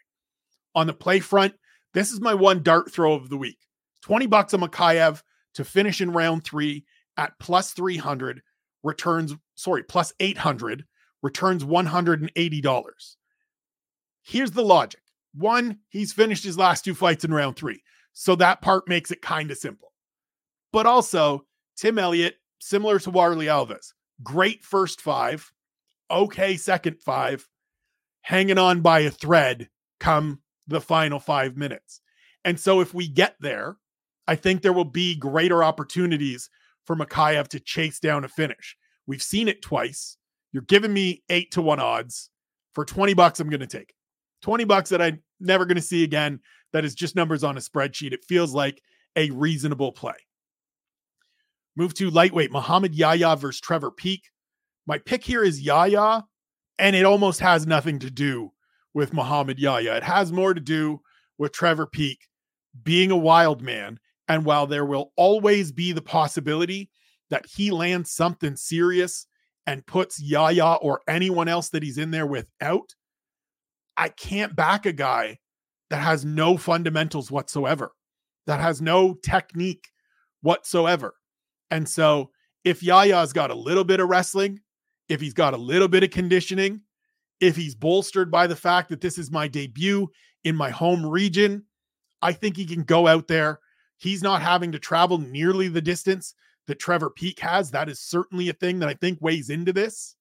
On 0.73 0.87
the 0.87 0.93
play 0.93 1.19
front, 1.19 1.53
this 1.93 2.11
is 2.11 2.21
my 2.21 2.33
one 2.33 2.63
dart 2.63 2.91
throw 2.91 3.13
of 3.13 3.29
the 3.29 3.37
week 3.37 3.59
20 4.01 4.27
bucks 4.27 4.53
on 4.53 4.61
Mokaev 4.61 5.21
to 5.55 5.63
finish 5.63 6.01
in 6.01 6.11
round 6.11 6.43
three 6.43 6.85
at 7.17 7.33
plus 7.39 7.71
300, 7.73 8.41
returns, 8.83 9.35
sorry, 9.55 9.83
plus 9.83 10.13
800, 10.19 10.85
returns 11.21 11.63
$180. 11.63 13.15
Here's 14.23 14.51
the 14.51 14.63
logic 14.63 15.01
one, 15.33 15.79
he's 15.89 16.13
finished 16.13 16.43
his 16.43 16.57
last 16.57 16.83
two 16.83 16.93
fights 16.93 17.23
in 17.23 17.33
round 17.33 17.55
three. 17.55 17.83
So 18.13 18.35
that 18.35 18.61
part 18.61 18.87
makes 18.87 19.11
it 19.11 19.21
kind 19.21 19.51
of 19.51 19.57
simple. 19.57 19.93
But 20.71 20.85
also, 20.85 21.45
Tim 21.77 21.97
Elliott, 21.97 22.35
similar 22.59 22.99
to 22.99 23.11
Warlley 23.11 23.45
Alves, 23.45 23.93
great 24.23 24.63
first 24.63 25.01
five, 25.01 25.51
okay 26.09 26.57
second 26.57 27.01
five, 27.01 27.47
hanging 28.21 28.57
on 28.57 28.81
by 28.81 29.01
a 29.01 29.11
thread 29.11 29.69
come 29.99 30.41
the 30.67 30.81
final 30.81 31.19
five 31.19 31.57
minutes. 31.57 32.01
And 32.43 32.59
so 32.59 32.81
if 32.81 32.93
we 32.93 33.07
get 33.07 33.35
there, 33.39 33.77
I 34.27 34.35
think 34.35 34.61
there 34.61 34.73
will 34.73 34.85
be 34.85 35.15
greater 35.15 35.63
opportunities 35.63 36.49
for 36.85 36.95
Mokaev 36.95 37.47
to 37.49 37.59
chase 37.59 37.99
down 37.99 38.23
a 38.23 38.27
finish. 38.27 38.77
We've 39.07 39.21
seen 39.21 39.47
it 39.47 39.61
twice. 39.61 40.17
You're 40.51 40.63
giving 40.63 40.93
me 40.93 41.23
eight 41.29 41.51
to 41.51 41.61
one 41.61 41.79
odds 41.79 42.29
for 42.73 42.85
20 42.85 43.13
bucks. 43.13 43.39
I'm 43.39 43.49
going 43.49 43.59
to 43.59 43.67
take 43.67 43.93
20 44.41 44.63
bucks 44.65 44.89
that 44.89 45.01
I'm 45.01 45.21
never 45.39 45.65
going 45.65 45.75
to 45.75 45.81
see 45.81 46.03
again. 46.03 46.39
That 46.73 46.85
is 46.85 46.95
just 46.95 47.15
numbers 47.15 47.43
on 47.43 47.57
a 47.57 47.61
spreadsheet. 47.61 48.13
It 48.13 48.25
feels 48.25 48.53
like 48.53 48.81
a 49.15 49.29
reasonable 49.31 49.91
play. 49.91 50.15
Move 51.75 51.93
to 51.95 52.09
lightweight 52.09 52.51
Muhammad 52.51 52.95
Yahya 52.95 53.35
versus 53.37 53.61
Trevor 53.61 53.91
Peek. 53.91 54.29
My 54.85 54.97
pick 54.97 55.23
here 55.23 55.43
is 55.43 55.61
Yahya, 55.61 56.25
and 56.79 56.95
it 56.95 57.05
almost 57.05 57.39
has 57.39 57.67
nothing 57.67 57.99
to 57.99 58.09
do 58.09 58.51
with 58.93 59.13
Muhammad 59.13 59.59
Yahya. 59.59 59.95
It 59.95 60.03
has 60.03 60.31
more 60.31 60.53
to 60.53 60.59
do 60.59 61.01
with 61.37 61.53
Trevor 61.53 61.87
Peek 61.87 62.27
being 62.83 63.11
a 63.11 63.17
wild 63.17 63.61
man. 63.61 63.99
And 64.31 64.45
while 64.45 64.65
there 64.65 64.85
will 64.85 65.11
always 65.17 65.73
be 65.73 65.91
the 65.91 66.01
possibility 66.01 66.89
that 67.29 67.45
he 67.45 67.69
lands 67.69 68.13
something 68.13 68.55
serious 68.55 69.27
and 69.67 69.85
puts 69.85 70.21
Yahya 70.21 70.77
or 70.81 71.01
anyone 71.05 71.49
else 71.49 71.67
that 71.71 71.83
he's 71.83 71.97
in 71.97 72.11
there 72.11 72.25
with 72.25 72.47
out, 72.61 72.95
I 73.97 74.07
can't 74.07 74.55
back 74.55 74.85
a 74.85 74.93
guy 74.93 75.39
that 75.89 75.97
has 75.97 76.23
no 76.23 76.55
fundamentals 76.55 77.29
whatsoever, 77.29 77.91
that 78.47 78.61
has 78.61 78.81
no 78.81 79.15
technique 79.15 79.89
whatsoever. 80.41 81.15
And 81.69 81.89
so 81.89 82.31
if 82.63 82.81
Yahya's 82.81 83.33
got 83.33 83.51
a 83.51 83.55
little 83.55 83.83
bit 83.83 83.99
of 83.99 84.07
wrestling, 84.07 84.61
if 85.09 85.19
he's 85.19 85.33
got 85.33 85.53
a 85.53 85.57
little 85.57 85.89
bit 85.89 86.03
of 86.03 86.09
conditioning, 86.09 86.83
if 87.41 87.57
he's 87.57 87.75
bolstered 87.75 88.31
by 88.31 88.47
the 88.47 88.55
fact 88.55 88.87
that 88.91 89.01
this 89.01 89.17
is 89.17 89.29
my 89.29 89.49
debut 89.49 90.07
in 90.45 90.55
my 90.55 90.69
home 90.69 91.05
region, 91.05 91.65
I 92.21 92.31
think 92.31 92.55
he 92.55 92.65
can 92.65 92.83
go 92.83 93.07
out 93.07 93.27
there. 93.27 93.59
He's 94.01 94.23
not 94.23 94.41
having 94.41 94.71
to 94.71 94.79
travel 94.79 95.19
nearly 95.19 95.67
the 95.67 95.79
distance 95.79 96.33
that 96.65 96.79
Trevor 96.79 97.11
Peek 97.11 97.39
has. 97.39 97.69
That 97.69 97.87
is 97.87 97.99
certainly 97.99 98.49
a 98.49 98.53
thing 98.53 98.79
that 98.79 98.89
I 98.89 98.95
think 98.95 99.19
weighs 99.21 99.51
into 99.51 99.71
this. 99.71 100.15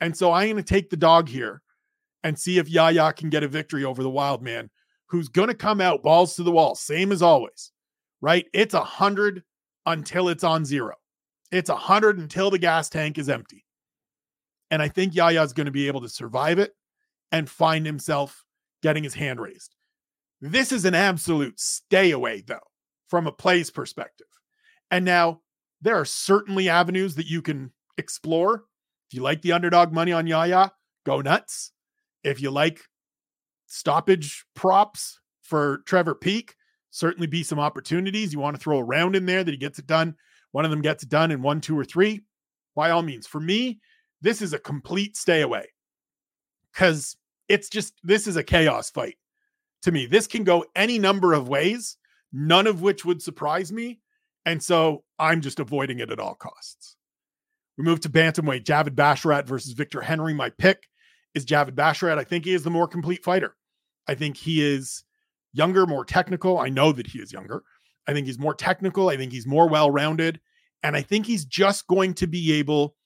And 0.00 0.16
so 0.16 0.32
I'm 0.32 0.46
going 0.46 0.56
to 0.56 0.62
take 0.62 0.88
the 0.88 0.96
dog 0.96 1.28
here 1.28 1.60
and 2.24 2.38
see 2.38 2.56
if 2.56 2.70
Yahya 2.70 3.12
can 3.12 3.28
get 3.28 3.42
a 3.42 3.48
victory 3.48 3.84
over 3.84 4.02
the 4.02 4.08
wild 4.08 4.42
man, 4.42 4.70
who's 5.08 5.28
going 5.28 5.48
to 5.48 5.54
come 5.54 5.78
out 5.78 6.02
balls 6.02 6.36
to 6.36 6.42
the 6.42 6.50
wall, 6.50 6.74
same 6.74 7.12
as 7.12 7.20
always, 7.20 7.70
right? 8.22 8.46
It's 8.54 8.72
a 8.72 8.82
hundred 8.82 9.42
until 9.84 10.30
it's 10.30 10.42
on 10.42 10.64
zero. 10.64 10.94
It's 11.50 11.68
a 11.68 11.76
hundred 11.76 12.18
until 12.18 12.50
the 12.50 12.58
gas 12.58 12.88
tank 12.88 13.18
is 13.18 13.28
empty. 13.28 13.66
And 14.70 14.80
I 14.80 14.88
think 14.88 15.14
Yahya 15.14 15.42
is 15.42 15.52
going 15.52 15.66
to 15.66 15.70
be 15.70 15.86
able 15.86 16.00
to 16.00 16.08
survive 16.08 16.58
it 16.58 16.72
and 17.30 17.50
find 17.50 17.84
himself 17.84 18.42
getting 18.82 19.04
his 19.04 19.12
hand 19.12 19.38
raised. 19.38 19.74
This 20.40 20.72
is 20.72 20.86
an 20.86 20.94
absolute 20.94 21.60
stay 21.60 22.12
away, 22.12 22.42
though, 22.46 22.66
from 23.12 23.26
a 23.26 23.30
plays 23.30 23.70
perspective. 23.70 24.26
And 24.90 25.04
now 25.04 25.42
there 25.82 25.96
are 25.96 26.06
certainly 26.06 26.70
avenues 26.70 27.14
that 27.16 27.26
you 27.26 27.42
can 27.42 27.70
explore. 27.98 28.64
If 29.10 29.14
you 29.14 29.20
like 29.20 29.42
the 29.42 29.52
underdog 29.52 29.92
money 29.92 30.12
on 30.12 30.26
Yahya, 30.26 30.72
go 31.04 31.20
nuts. 31.20 31.72
If 32.24 32.40
you 32.40 32.50
like 32.50 32.80
stoppage 33.66 34.46
props 34.54 35.20
for 35.42 35.82
Trevor 35.84 36.14
Peek, 36.14 36.54
certainly 36.90 37.26
be 37.26 37.42
some 37.42 37.60
opportunities. 37.60 38.32
You 38.32 38.38
want 38.38 38.56
to 38.56 38.62
throw 38.62 38.78
a 38.78 38.82
round 38.82 39.14
in 39.14 39.26
there 39.26 39.44
that 39.44 39.50
he 39.50 39.58
gets 39.58 39.78
it 39.78 39.86
done. 39.86 40.16
One 40.52 40.64
of 40.64 40.70
them 40.70 40.80
gets 40.80 41.02
it 41.02 41.10
done 41.10 41.30
in 41.30 41.42
one, 41.42 41.60
two, 41.60 41.78
or 41.78 41.84
three. 41.84 42.22
By 42.74 42.92
all 42.92 43.02
means, 43.02 43.26
for 43.26 43.40
me, 43.40 43.78
this 44.22 44.40
is 44.40 44.54
a 44.54 44.58
complete 44.58 45.18
stay 45.18 45.42
away 45.42 45.66
because 46.72 47.14
it's 47.46 47.68
just 47.68 47.92
this 48.02 48.26
is 48.26 48.36
a 48.36 48.42
chaos 48.42 48.88
fight 48.88 49.18
to 49.82 49.92
me. 49.92 50.06
This 50.06 50.26
can 50.26 50.44
go 50.44 50.64
any 50.74 50.98
number 50.98 51.34
of 51.34 51.50
ways, 51.50 51.98
none 52.32 52.66
of 52.66 52.82
which 52.82 53.04
would 53.04 53.22
surprise 53.22 53.72
me. 53.72 54.00
And 54.44 54.62
so 54.62 55.04
I'm 55.18 55.40
just 55.40 55.60
avoiding 55.60 56.00
it 56.00 56.10
at 56.10 56.18
all 56.18 56.34
costs. 56.34 56.96
We 57.78 57.84
move 57.84 58.00
to 58.00 58.10
bantamweight, 58.10 58.64
Javid 58.64 58.94
Basharat 58.94 59.46
versus 59.46 59.72
Victor 59.72 60.00
Henry. 60.02 60.34
My 60.34 60.50
pick 60.50 60.88
is 61.34 61.46
Javid 61.46 61.72
Basharat. 61.72 62.18
I 62.18 62.24
think 62.24 62.44
he 62.44 62.54
is 62.54 62.64
the 62.64 62.70
more 62.70 62.88
complete 62.88 63.24
fighter. 63.24 63.56
I 64.06 64.14
think 64.14 64.36
he 64.36 64.62
is 64.62 65.04
younger, 65.52 65.86
more 65.86 66.04
technical. 66.04 66.58
I 66.58 66.68
know 66.68 66.92
that 66.92 67.06
he 67.06 67.18
is 67.20 67.32
younger. 67.32 67.62
I 68.06 68.12
think 68.12 68.26
he's 68.26 68.38
more 68.38 68.54
technical. 68.54 69.08
I 69.08 69.16
think 69.16 69.32
he's 69.32 69.46
more 69.46 69.68
well 69.68 69.90
rounded. 69.90 70.40
And 70.82 70.96
I 70.96 71.02
think 71.02 71.26
he's 71.26 71.44
just 71.44 71.86
going 71.86 72.14
to 72.14 72.26
be 72.26 72.52
able 72.54 72.96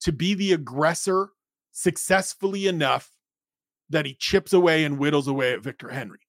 to 0.00 0.12
be 0.12 0.34
the 0.34 0.52
aggressor 0.52 1.28
successfully 1.72 2.66
enough 2.66 3.10
that 3.90 4.06
he 4.06 4.14
chips 4.14 4.52
away 4.52 4.84
and 4.84 4.98
whittles 4.98 5.28
away 5.28 5.52
at 5.52 5.62
Victor 5.62 5.88
Henry. 5.88 6.20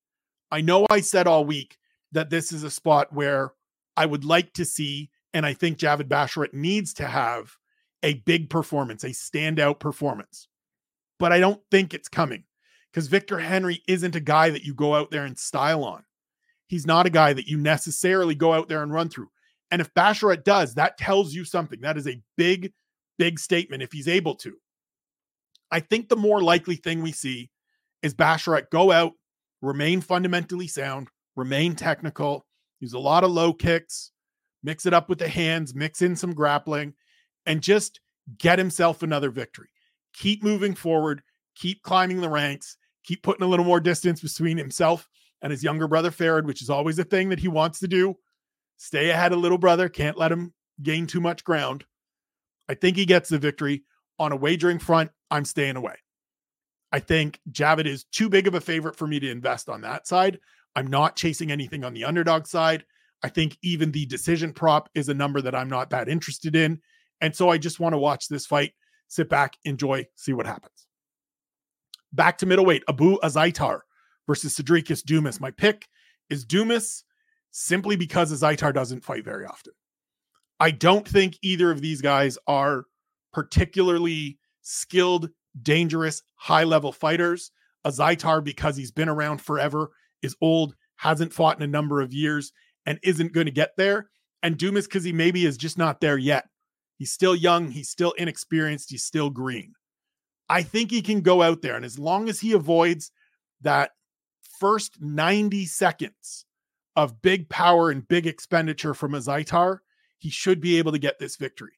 I 0.52 0.62
know 0.62 0.86
I 0.90 1.02
said 1.02 1.28
all 1.28 1.46
week 1.46 1.78
that 2.12 2.30
this 2.30 2.52
is 2.52 2.64
a 2.64 2.72
spot 2.72 3.14
where 3.14 3.54
I 3.98 4.06
would 4.06 4.26
like 4.26 4.54
to 4.54 4.66
see, 4.66 5.10
and 5.34 5.46
I 5.46 5.54
think 5.54 5.78
Javid 5.78 6.08
Basharat 6.08 6.54
needs 6.54 6.94
to 6.96 7.08
have 7.08 7.56
a 8.04 8.16
big 8.16 8.50
performance, 8.50 9.04
a 9.04 9.10
standout 9.10 9.80
performance. 9.80 10.48
But 11.20 11.32
I 11.32 11.40
don't 11.40 11.62
think 11.70 11.94
it's 11.94 12.10
coming 12.10 12.44
because 12.92 13.08
Victor 13.08 13.40
Henry 13.40 13.82
isn't 13.88 14.16
a 14.16 14.22
guy 14.22 14.50
that 14.50 14.64
you 14.64 14.74
go 14.74 14.96
out 14.96 15.12
there 15.12 15.26
and 15.26 15.38
style 15.38 15.84
on. 15.84 16.04
He's 16.68 16.88
not 16.88 17.06
a 17.06 17.12
guy 17.12 17.34
that 17.34 17.48
you 17.48 17.58
necessarily 17.58 18.34
go 18.34 18.54
out 18.54 18.70
there 18.70 18.82
and 18.82 18.94
run 18.94 19.10
through. 19.10 19.30
And 19.72 19.82
if 19.82 19.94
Basharat 19.94 20.44
does, 20.44 20.74
that 20.76 20.98
tells 20.98 21.34
you 21.34 21.46
something. 21.46 21.82
That 21.82 21.98
is 21.98 22.08
a 22.08 22.22
big, 22.38 22.74
big 23.18 23.40
statement 23.40 23.84
if 23.84 23.92
he's 23.92 24.08
able 24.08 24.36
to. 24.36 24.56
I 25.70 25.80
think 25.80 26.10
the 26.10 26.18
more 26.18 26.42
likely 26.42 26.76
thing 26.76 27.02
we 27.02 27.12
see 27.12 27.50
is 28.02 28.14
Basharat 28.14 28.70
go 28.70 28.92
out, 28.92 29.14
remain 29.62 30.02
fundamentally 30.02 30.68
sound, 30.68 31.10
remain 31.36 31.76
technical, 31.76 32.46
use 32.80 32.94
a 32.94 33.00
lot 33.00 33.24
of 33.24 33.32
low 33.32 33.54
kicks, 33.54 34.12
mix 34.64 34.86
it 34.86 34.94
up 34.94 35.10
with 35.10 35.20
the 35.20 35.28
hands, 35.28 35.74
mix 35.74 36.02
in 36.02 36.16
some 36.16 36.34
grappling, 36.34 36.94
and 37.46 37.62
just 37.62 38.00
get 38.38 38.60
himself 38.60 39.04
another 39.04 39.30
victory. 39.30 39.70
Keep 40.14 40.44
moving 40.44 40.76
forward, 40.76 41.22
keep 41.56 41.82
climbing 41.84 42.22
the 42.22 42.30
ranks, 42.30 42.78
keep 43.04 43.24
putting 43.24 43.44
a 43.44 43.50
little 43.50 43.66
more 43.66 43.80
distance 43.80 44.22
between 44.22 44.58
himself 44.58 45.08
and 45.42 45.52
his 45.52 45.64
younger 45.64 45.88
brother 45.88 46.12
Farid, 46.12 46.46
which 46.46 46.62
is 46.62 46.70
always 46.70 47.00
a 47.00 47.04
thing 47.04 47.30
that 47.30 47.40
he 47.40 47.48
wants 47.48 47.80
to 47.80 47.88
do. 47.88 48.16
Stay 48.78 49.10
ahead 49.10 49.32
of 49.32 49.40
little 49.40 49.58
brother, 49.58 49.90
can't 49.90 50.18
let 50.18 50.32
him 50.32 50.54
gain 50.82 51.08
too 51.08 51.22
much 51.22 51.44
ground. 51.44 51.86
I 52.70 52.74
think 52.74 52.98
he 52.98 53.06
gets 53.06 53.30
the 53.30 53.38
victory 53.38 53.84
on 54.20 54.32
a 54.32 54.36
wagering 54.36 54.80
front. 54.80 55.12
I'm 55.30 55.46
staying 55.46 55.76
away. 55.76 55.96
I 56.92 57.00
think 57.00 57.40
Javid 57.52 57.86
is 57.86 58.04
too 58.06 58.30
big 58.30 58.48
of 58.48 58.54
a 58.54 58.62
favorite 58.62 58.98
for 58.98 59.08
me 59.08 59.20
to 59.20 59.32
invest 59.32 59.70
on 59.70 59.82
that 59.82 60.08
side. 60.08 60.40
I'm 60.76 60.88
not 60.88 61.16
chasing 61.16 61.52
anything 61.52 61.84
on 61.84 61.94
the 61.94 62.06
underdog 62.06 62.48
side. 62.48 62.86
I 63.24 63.30
think 63.30 63.58
even 63.62 63.92
the 63.92 64.06
decision 64.06 64.54
prop 64.54 64.90
is 64.96 65.10
a 65.10 65.14
number 65.14 65.42
that 65.42 65.56
I'm 65.56 65.70
not 65.70 65.90
that 65.92 66.10
interested 66.10 66.56
in. 66.56 66.82
And 67.20 67.36
so 67.36 67.50
I 67.50 67.58
just 67.58 67.80
want 67.80 67.94
to 67.94 68.00
watch 68.00 68.28
this 68.28 68.46
fight, 68.46 68.74
sit 69.08 69.30
back, 69.30 69.54
enjoy, 69.64 70.08
see 70.16 70.34
what 70.34 70.48
happens. 70.48 70.88
Back 72.14 72.38
to 72.40 72.46
middleweight, 72.46 72.84
Abu 72.90 73.20
Azaitar 73.20 73.82
versus 74.28 74.56
Sedriques 74.56 75.04
Dumas. 75.04 75.40
My 75.40 75.52
pick 75.52 75.88
is 76.30 76.46
Dumas 76.46 77.04
simply 77.52 77.96
because 77.96 78.34
Azaitar 78.34 78.74
doesn't 78.74 79.04
fight 79.04 79.24
very 79.24 79.46
often. 79.46 79.74
I 80.60 80.72
don't 80.72 81.08
think 81.08 81.38
either 81.42 81.72
of 81.72 81.82
these 81.82 82.02
guys 82.02 82.38
are 82.48 82.86
particularly 83.34 84.40
skilled 84.62 85.30
dangerous, 85.62 86.24
high 86.36 86.64
level 86.64 86.92
fighters. 86.92 87.52
Azaitar, 87.86 88.44
because 88.44 88.78
he's 88.78 88.92
been 88.92 89.10
around 89.10 89.42
forever, 89.42 89.92
is 90.22 90.36
old, 90.42 90.76
hasn't 90.98 91.34
fought 91.34 91.58
in 91.58 91.64
a 91.64 91.68
number 91.68 92.02
of 92.02 92.14
years, 92.14 92.52
and 92.86 93.00
isn't 93.04 93.34
going 93.34 93.46
to 93.46 93.52
get 93.52 93.72
there. 93.78 94.10
And 94.44 94.58
Dumas, 94.58 94.88
because 94.88 95.04
he 95.04 95.14
maybe 95.14 95.46
is 95.46 95.58
just 95.58 95.78
not 95.78 96.02
there 96.02 96.18
yet. 96.18 96.46
He's 96.98 97.12
still 97.12 97.36
young, 97.36 97.72
he's 97.72 97.90
still 97.90 98.12
inexperienced, 98.14 98.92
he's 98.92 99.04
still 99.04 99.30
green. 99.30 99.74
I 100.50 100.64
think 100.64 100.92
he 100.92 101.02
can 101.02 101.22
go 101.22 101.42
out 101.42 101.62
there, 101.62 101.76
and 101.76 101.86
as 101.86 101.98
long 101.98 102.30
as 102.30 102.40
he 102.40 102.52
avoids 102.52 103.12
that 103.62 103.92
first 104.60 105.02
90 105.02 105.66
seconds 105.66 106.46
of 106.96 107.22
big 107.22 107.50
power 107.50 107.90
and 107.90 108.08
big 108.08 108.28
expenditure 108.28 108.94
from 108.94 109.14
Azaitar, 109.14 109.80
he 110.18 110.30
should 110.30 110.62
be 110.62 110.78
able 110.78 110.92
to 110.92 111.00
get 111.00 111.18
this 111.18 111.38
victory. 111.38 111.74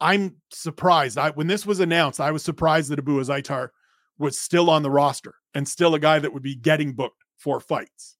I'm 0.00 0.36
surprised. 0.50 1.18
I 1.18 1.30
when 1.30 1.48
this 1.48 1.66
was 1.66 1.80
announced, 1.80 2.20
I 2.20 2.30
was 2.30 2.44
surprised 2.44 2.90
that 2.90 3.00
Abu 3.00 3.20
Azaitar 3.20 3.70
was 4.18 4.38
still 4.38 4.70
on 4.70 4.82
the 4.82 4.90
roster 4.90 5.34
and 5.54 5.66
still 5.66 5.94
a 5.94 5.98
guy 5.98 6.18
that 6.18 6.32
would 6.32 6.42
be 6.42 6.54
getting 6.54 6.92
booked 6.92 7.24
for 7.38 7.60
fights. 7.60 8.16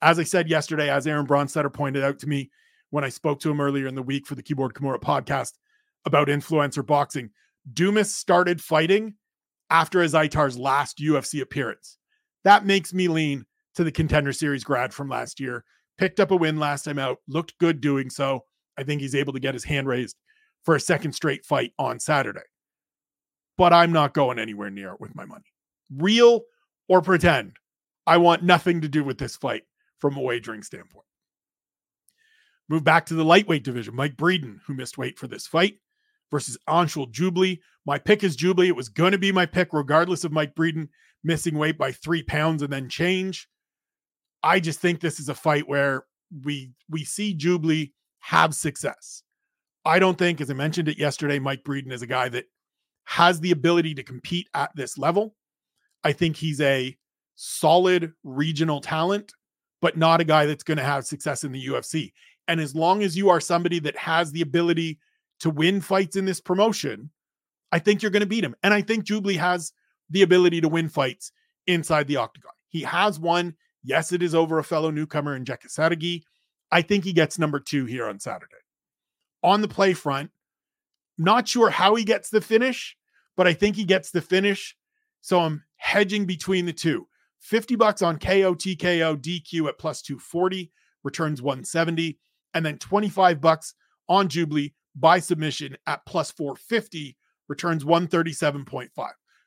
As 0.00 0.18
I 0.18 0.24
said 0.24 0.48
yesterday, 0.48 0.90
as 0.90 1.06
Aaron 1.06 1.26
Bronsteter 1.26 1.72
pointed 1.72 2.04
out 2.04 2.18
to 2.20 2.26
me 2.26 2.50
when 2.90 3.04
I 3.04 3.08
spoke 3.08 3.40
to 3.40 3.50
him 3.50 3.60
earlier 3.60 3.86
in 3.86 3.94
the 3.94 4.02
week 4.02 4.26
for 4.26 4.34
the 4.34 4.42
Keyboard 4.42 4.74
Kimura 4.74 5.00
podcast 5.00 5.52
about 6.06 6.28
influencer 6.28 6.84
boxing, 6.84 7.30
Dumas 7.72 8.14
started 8.14 8.60
fighting 8.60 9.14
after 9.70 10.00
Azaitar's 10.00 10.58
last 10.58 10.98
UFC 10.98 11.40
appearance. 11.40 11.98
That 12.44 12.66
makes 12.66 12.92
me 12.92 13.08
lean 13.08 13.46
to 13.74 13.84
the 13.84 13.92
contender 13.92 14.32
series 14.32 14.64
grad 14.64 14.92
from 14.92 15.08
last 15.08 15.40
year 15.40 15.64
picked 15.98 16.20
up 16.20 16.30
a 16.30 16.36
win 16.36 16.58
last 16.58 16.84
time 16.84 16.98
out, 16.98 17.18
looked 17.28 17.58
good 17.58 17.80
doing 17.80 18.10
so. 18.10 18.44
I 18.78 18.82
think 18.82 19.00
he's 19.00 19.14
able 19.14 19.32
to 19.32 19.40
get 19.40 19.54
his 19.54 19.64
hand 19.64 19.86
raised 19.86 20.16
for 20.64 20.74
a 20.74 20.80
second 20.80 21.12
straight 21.12 21.44
fight 21.44 21.72
on 21.78 22.00
Saturday. 22.00 22.40
But 23.56 23.72
I'm 23.72 23.92
not 23.92 24.14
going 24.14 24.38
anywhere 24.38 24.70
near 24.70 24.92
it 24.92 25.00
with 25.00 25.14
my 25.14 25.24
money. 25.24 25.44
Real 25.94 26.42
or 26.88 27.02
pretend, 27.02 27.56
I 28.06 28.18
want 28.18 28.42
nothing 28.42 28.80
to 28.82 28.88
do 28.88 29.02
with 29.04 29.18
this 29.18 29.36
fight 29.36 29.62
from 29.98 30.16
a 30.16 30.20
wagering 30.20 30.62
standpoint. 30.62 31.06
Move 32.68 32.84
back 32.84 33.06
to 33.06 33.14
the 33.14 33.24
lightweight 33.24 33.64
division. 33.64 33.94
Mike 33.94 34.16
Breeden, 34.16 34.58
who 34.66 34.74
missed 34.74 34.98
weight 34.98 35.18
for 35.18 35.26
this 35.26 35.46
fight, 35.46 35.78
versus 36.30 36.58
Anshul 36.68 37.12
Jubli. 37.12 37.60
My 37.86 37.98
pick 37.98 38.24
is 38.24 38.36
Jubli. 38.36 38.66
It 38.68 38.76
was 38.76 38.88
going 38.88 39.12
to 39.12 39.18
be 39.18 39.32
my 39.32 39.46
pick, 39.46 39.72
regardless 39.72 40.24
of 40.24 40.32
Mike 40.32 40.54
Breeden 40.54 40.88
missing 41.22 41.56
weight 41.56 41.78
by 41.78 41.92
three 41.92 42.22
pounds 42.22 42.62
and 42.62 42.72
then 42.72 42.88
change. 42.88 43.48
I 44.42 44.60
just 44.60 44.80
think 44.80 45.00
this 45.00 45.20
is 45.20 45.28
a 45.28 45.34
fight 45.34 45.68
where 45.68 46.04
we 46.44 46.72
we 46.90 47.04
see 47.04 47.36
Jubli 47.36 47.92
have 48.20 48.54
success. 48.54 49.22
I 49.84 49.98
don't 49.98 50.18
think, 50.18 50.40
as 50.40 50.50
I 50.50 50.54
mentioned 50.54 50.88
it 50.88 50.98
yesterday, 50.98 51.38
Mike 51.38 51.62
Breeden 51.62 51.92
is 51.92 52.02
a 52.02 52.06
guy 52.06 52.28
that 52.30 52.46
has 53.04 53.40
the 53.40 53.50
ability 53.50 53.94
to 53.94 54.02
compete 54.02 54.48
at 54.54 54.74
this 54.74 54.96
level. 54.96 55.34
I 56.02 56.12
think 56.12 56.36
he's 56.36 56.60
a 56.60 56.96
solid 57.36 58.12
regional 58.22 58.80
talent, 58.80 59.32
but 59.80 59.96
not 59.96 60.20
a 60.20 60.24
guy 60.24 60.46
that's 60.46 60.64
going 60.64 60.78
to 60.78 60.84
have 60.84 61.06
success 61.06 61.44
in 61.44 61.52
the 61.52 61.66
UFC. 61.66 62.12
And 62.48 62.60
as 62.60 62.74
long 62.74 63.02
as 63.02 63.16
you 63.16 63.30
are 63.30 63.40
somebody 63.40 63.78
that 63.80 63.96
has 63.96 64.32
the 64.32 64.42
ability 64.42 64.98
to 65.40 65.50
win 65.50 65.80
fights 65.80 66.16
in 66.16 66.24
this 66.24 66.40
promotion, 66.40 67.10
I 67.72 67.78
think 67.78 68.02
you're 68.02 68.10
going 68.10 68.20
to 68.20 68.26
beat 68.26 68.44
him. 68.44 68.54
And 68.62 68.72
I 68.72 68.82
think 68.82 69.04
Jubli 69.04 69.36
has 69.36 69.72
the 70.10 70.22
ability 70.22 70.60
to 70.60 70.68
win 70.68 70.88
fights 70.88 71.32
inside 71.66 72.06
the 72.06 72.16
octagon. 72.16 72.52
He 72.68 72.82
has 72.82 73.18
won. 73.18 73.54
Yes, 73.82 74.12
it 74.12 74.22
is 74.22 74.34
over 74.34 74.58
a 74.58 74.64
fellow 74.64 74.90
newcomer 74.90 75.36
in 75.36 75.44
Jeka 75.44 75.66
Saragih. 75.68 76.22
I 76.70 76.82
think 76.82 77.04
he 77.04 77.12
gets 77.12 77.38
number 77.38 77.60
two 77.60 77.84
here 77.84 78.06
on 78.06 78.18
Saturday. 78.20 78.54
On 79.42 79.60
the 79.60 79.68
play 79.68 79.92
front, 79.92 80.30
not 81.18 81.46
sure 81.46 81.70
how 81.70 81.94
he 81.94 82.04
gets 82.04 82.30
the 82.30 82.40
finish, 82.40 82.96
but 83.36 83.46
I 83.46 83.52
think 83.52 83.76
he 83.76 83.84
gets 83.84 84.10
the 84.10 84.22
finish. 84.22 84.76
So 85.20 85.40
I'm 85.40 85.62
hedging 85.76 86.26
between 86.26 86.66
the 86.66 86.72
two. 86.72 87.06
50 87.44 87.76
bucks 87.76 88.00
on 88.00 88.18
KO, 88.18 88.54
TKO, 88.54 89.16
DQ 89.18 89.68
at 89.68 89.78
plus 89.78 90.00
240, 90.00 90.72
returns 91.02 91.42
170. 91.42 92.18
And 92.54 92.64
then 92.64 92.78
25 92.78 93.40
bucks 93.40 93.74
on 94.08 94.28
Jubli 94.28 94.72
by 94.94 95.18
submission 95.18 95.76
at 95.86 96.00
plus 96.06 96.30
450, 96.30 97.16
returns 97.48 97.84
137.5. 97.84 98.88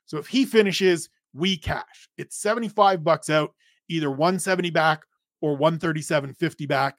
So 0.05 0.17
if 0.17 0.27
he 0.27 0.45
finishes, 0.45 1.09
we 1.33 1.57
cash. 1.57 2.09
It's 2.17 2.37
75 2.37 3.03
bucks 3.03 3.31
out, 3.31 3.53
either 3.89 4.11
170 4.11 4.69
back 4.69 5.01
or 5.41 5.57
137.50 5.57 6.67
back. 6.67 6.97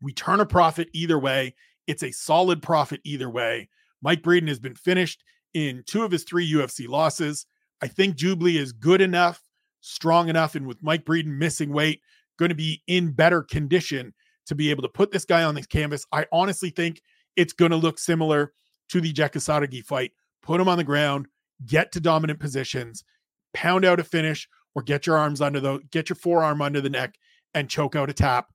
We 0.00 0.14
turn 0.14 0.40
a 0.40 0.46
profit 0.46 0.88
either 0.94 1.18
way. 1.18 1.54
It's 1.86 2.02
a 2.02 2.10
solid 2.10 2.62
profit 2.62 3.00
either 3.04 3.28
way. 3.28 3.68
Mike 4.00 4.22
Breeden 4.22 4.48
has 4.48 4.60
been 4.60 4.74
finished 4.74 5.22
in 5.52 5.82
two 5.86 6.04
of 6.04 6.12
his 6.12 6.24
three 6.24 6.50
UFC 6.50 6.88
losses. 6.88 7.44
I 7.82 7.88
think 7.88 8.16
Jubli 8.16 8.56
is 8.56 8.72
good 8.72 9.02
enough, 9.02 9.42
strong 9.80 10.28
enough, 10.28 10.54
and 10.54 10.66
with 10.66 10.82
Mike 10.82 11.04
Breeden 11.04 11.38
missing 11.38 11.72
weight, 11.72 12.00
going 12.38 12.48
to 12.48 12.54
be 12.54 12.82
in 12.86 13.12
better 13.12 13.42
condition 13.42 14.14
to 14.46 14.54
be 14.54 14.70
able 14.70 14.82
to 14.82 14.88
put 14.88 15.12
this 15.12 15.24
guy 15.24 15.42
on 15.42 15.54
this 15.54 15.66
canvas. 15.66 16.06
I 16.12 16.26
honestly 16.32 16.70
think 16.70 17.02
it's 17.36 17.52
going 17.52 17.70
to 17.70 17.76
look 17.76 17.98
similar 17.98 18.52
to 18.88 19.00
the 19.00 19.12
Jeka 19.12 19.38
Saragih 19.38 19.84
fight. 19.84 20.12
Put 20.42 20.60
him 20.60 20.68
on 20.68 20.78
the 20.78 20.84
ground, 20.84 21.28
get 21.66 21.92
to 21.92 22.00
dominant 22.00 22.40
positions, 22.40 23.04
pound 23.52 23.84
out 23.84 24.00
a 24.00 24.04
finish, 24.04 24.48
or 24.74 24.82
get 24.82 25.06
your 25.06 25.16
arms 25.16 25.40
under 25.40 25.60
the 25.60 25.80
get 25.90 26.08
your 26.08 26.16
forearm 26.16 26.62
under 26.62 26.80
the 26.80 26.90
neck 26.90 27.16
and 27.54 27.68
choke 27.68 27.96
out 27.96 28.10
a 28.10 28.12
tap. 28.12 28.52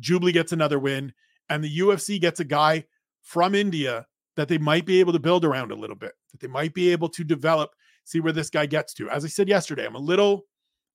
Jubli 0.00 0.32
gets 0.32 0.52
another 0.52 0.78
win, 0.78 1.12
and 1.48 1.62
the 1.62 1.78
UFC 1.78 2.20
gets 2.20 2.40
a 2.40 2.44
guy 2.44 2.84
from 3.22 3.54
India 3.54 4.06
that 4.36 4.48
they 4.48 4.58
might 4.58 4.86
be 4.86 5.00
able 5.00 5.12
to 5.12 5.18
build 5.18 5.44
around 5.44 5.72
a 5.72 5.76
little 5.76 5.96
bit, 5.96 6.12
that 6.30 6.40
they 6.40 6.46
might 6.46 6.72
be 6.72 6.92
able 6.92 7.08
to 7.08 7.24
develop, 7.24 7.70
see 8.04 8.20
where 8.20 8.32
this 8.32 8.50
guy 8.50 8.66
gets 8.66 8.94
to. 8.94 9.10
As 9.10 9.24
I 9.24 9.28
said 9.28 9.48
yesterday, 9.48 9.84
I'm 9.84 9.96
a 9.96 10.00
little 10.00 10.44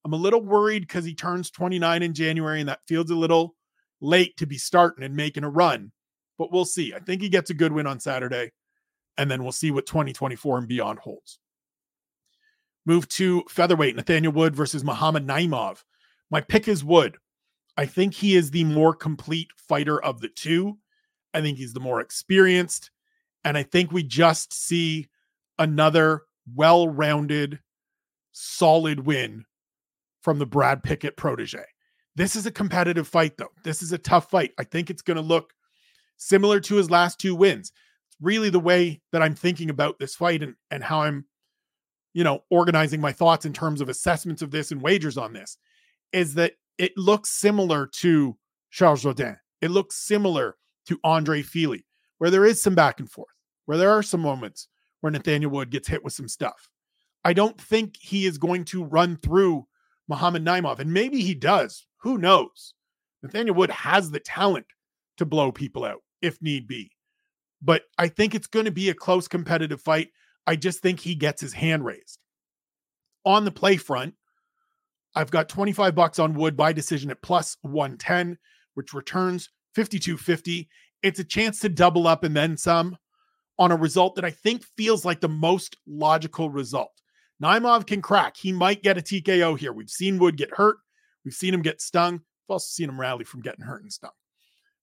I'm 0.06 0.14
a 0.14 0.18
little 0.18 0.42
worried 0.42 0.82
because 0.82 1.06
he 1.06 1.16
turns 1.16 1.50
29 1.50 2.04
in 2.04 2.14
January, 2.14 2.60
and 2.60 2.70
that 2.70 2.86
feels 2.88 3.10
a 3.10 3.16
little 3.16 3.56
late 4.02 4.36
to 4.38 4.46
be 4.46 4.58
starting 4.58 5.04
and 5.04 5.16
making 5.16 5.44
a 5.44 5.50
run. 5.50 5.92
But 6.38 6.52
we'll 6.52 6.66
see. 6.66 6.94
I 6.94 7.00
think 7.00 7.22
he 7.22 7.30
gets 7.30 7.50
a 7.50 7.56
good 7.56 7.72
win 7.72 7.88
on 7.88 8.00
Saturday, 8.00 8.52
and 9.18 9.32
then 9.32 9.44
we'll 9.44 9.54
see 9.54 9.72
what 9.72 9.86
2024 9.86 10.58
and 10.58 10.68
beyond 10.68 11.00
holds. 11.00 11.40
Move 12.86 13.08
to 13.10 13.44
featherweight, 13.50 13.96
Nathaniel 13.96 14.34
Wood 14.34 14.56
versus 14.56 14.84
Muhammad 14.84 15.26
Naimov. 15.26 15.84
My 16.30 16.42
pick 16.42 16.68
is 16.68 16.84
Wood. 16.84 17.18
I 17.78 17.86
think 17.86 18.14
he 18.14 18.36
is 18.36 18.52
the 18.52 18.66
more 18.66 18.94
complete 18.94 19.50
fighter 19.56 20.04
of 20.04 20.20
the 20.20 20.28
two. 20.28 20.78
I 21.34 21.42
think 21.42 21.58
he's 21.58 21.74
the 21.74 21.80
more 21.80 22.02
experienced. 22.02 22.92
And 23.46 23.58
I 23.58 23.64
think 23.64 23.92
we 23.92 24.04
just 24.04 24.54
see 24.54 25.08
another 25.58 26.24
well 26.54 26.90
rounded, 26.90 27.60
solid 28.34 29.06
win 29.06 29.46
from 30.24 30.40
the 30.40 30.46
Brad 30.46 30.82
Pickett 30.82 31.16
protege. 31.16 31.64
This 32.16 32.36
is 32.36 32.46
a 32.46 32.52
competitive 32.52 33.08
fight, 33.08 33.38
though. 33.38 33.52
This 33.64 33.84
is 33.84 33.92
a 33.92 33.98
tough 33.98 34.30
fight. 34.30 34.52
I 34.58 34.64
think 34.64 34.90
it's 34.90 35.02
going 35.02 35.18
to 35.18 35.22
look 35.22 35.54
similar 36.18 36.60
to 36.62 36.76
his 36.76 36.90
last 36.90 37.20
two 37.20 37.36
wins. 37.36 37.72
Really 38.22 38.50
the 38.50 38.60
way 38.60 39.02
that 39.12 39.22
I'm 39.22 39.36
thinking 39.36 39.70
about 39.70 40.00
this 40.00 40.16
fight 40.16 40.42
and, 40.42 40.56
and 40.72 40.84
how 40.84 41.02
I'm 41.02 41.26
you 42.14 42.24
know, 42.24 42.44
organizing 42.50 43.02
my 43.02 43.12
thoughts 43.12 43.46
in 43.46 43.54
terms 43.54 43.82
of 43.82 43.90
assessments 43.90 44.42
of 44.42 44.52
this 44.52 44.72
and 44.72 44.82
wagers 44.82 45.18
on 45.18 45.34
this 45.34 45.58
is 46.12 46.36
that 46.36 46.54
it 46.78 46.96
looks 46.96 47.32
similar 47.32 47.88
to 47.88 48.38
Charles 48.72 49.04
Jourdain. 49.04 49.38
It 49.62 49.72
looks 49.72 49.96
similar 49.96 50.56
to 50.88 51.00
Andre 51.04 51.42
Fili, 51.42 51.86
where 52.20 52.30
there 52.30 52.46
is 52.46 52.62
some 52.62 52.76
back 52.76 53.00
and 53.00 53.10
forth, 53.10 53.34
where 53.66 53.78
there 53.78 53.92
are 53.92 54.04
some 54.04 54.22
moments 54.22 54.68
where 55.02 55.12
Nathaniel 55.12 55.52
Wood 55.52 55.72
gets 55.72 55.88
hit 55.88 56.04
with 56.04 56.14
some 56.14 56.28
stuff. 56.28 56.70
I 57.26 57.34
don't 57.34 57.60
think 57.60 57.98
he 58.00 58.26
is 58.26 58.38
going 58.38 58.66
to 58.66 58.84
run 58.84 59.18
through 59.18 59.66
Muhammad 60.08 60.44
Naimov, 60.44 60.80
and 60.80 60.94
maybe 60.94 61.22
he 61.22 61.34
does. 61.34 61.86
Who 62.02 62.18
knows? 62.18 62.74
Nathaniel 63.22 63.56
Wood 63.56 63.72
has 63.72 64.12
the 64.12 64.20
talent 64.20 64.66
to 65.18 65.26
blow 65.26 65.52
people 65.52 65.86
out 65.86 66.02
if 66.22 66.42
need 66.42 66.68
be. 66.68 66.92
But 67.62 67.84
I 67.98 68.08
think 68.08 68.36
it's 68.36 68.48
going 68.48 68.66
to 68.66 68.72
be 68.72 68.90
a 68.90 68.94
close 68.94 69.28
competitive 69.28 69.82
fight. 69.82 70.10
I 70.46 70.56
just 70.56 70.82
think 70.82 71.00
he 71.00 71.16
gets 71.16 71.42
his 71.42 71.54
hand 71.54 71.86
raised. 71.86 72.20
On 73.26 73.46
the 73.46 73.52
play 73.52 73.78
front, 73.78 74.16
I've 75.16 75.32
got 75.32 75.48
25 75.48 75.96
bucks 75.96 76.20
on 76.20 76.34
Wood 76.34 76.58
by 76.58 76.74
decision 76.74 77.12
at 77.12 77.22
plus 77.22 77.56
110, 77.62 78.38
which 78.74 78.94
returns 78.94 79.50
52.50. 79.78 80.68
It's 81.04 81.20
a 81.20 81.24
chance 81.24 81.60
to 81.60 81.70
double 81.70 82.08
up 82.08 82.24
and 82.24 82.36
then 82.36 82.58
some 82.58 82.98
on 83.60 83.72
a 83.72 83.76
result 83.76 84.16
that 84.16 84.26
I 84.26 84.32
think 84.32 84.64
feels 84.76 85.06
like 85.06 85.22
the 85.22 85.30
most 85.30 85.78
logical 85.88 86.50
result. 86.50 86.92
Naimov 87.44 87.86
can 87.86 88.02
crack. 88.02 88.38
He 88.38 88.52
might 88.52 88.84
get 88.84 88.98
a 88.98 89.02
TKO 89.02 89.58
here. 89.58 89.74
We've 89.74 89.90
seen 89.90 90.18
Wood 90.18 90.38
get 90.38 90.52
hurt. 90.56 90.78
We've 91.26 91.34
seen 91.34 91.54
him 91.54 91.62
get 91.62 91.82
stung. 91.82 92.14
We've 92.14 92.54
also 92.54 92.70
seen 92.70 92.90
him 92.90 93.00
rally 93.00 93.26
from 93.26 93.42
getting 93.42 93.66
hurt 93.66 93.84
and 93.84 93.92
stung. 93.92 94.12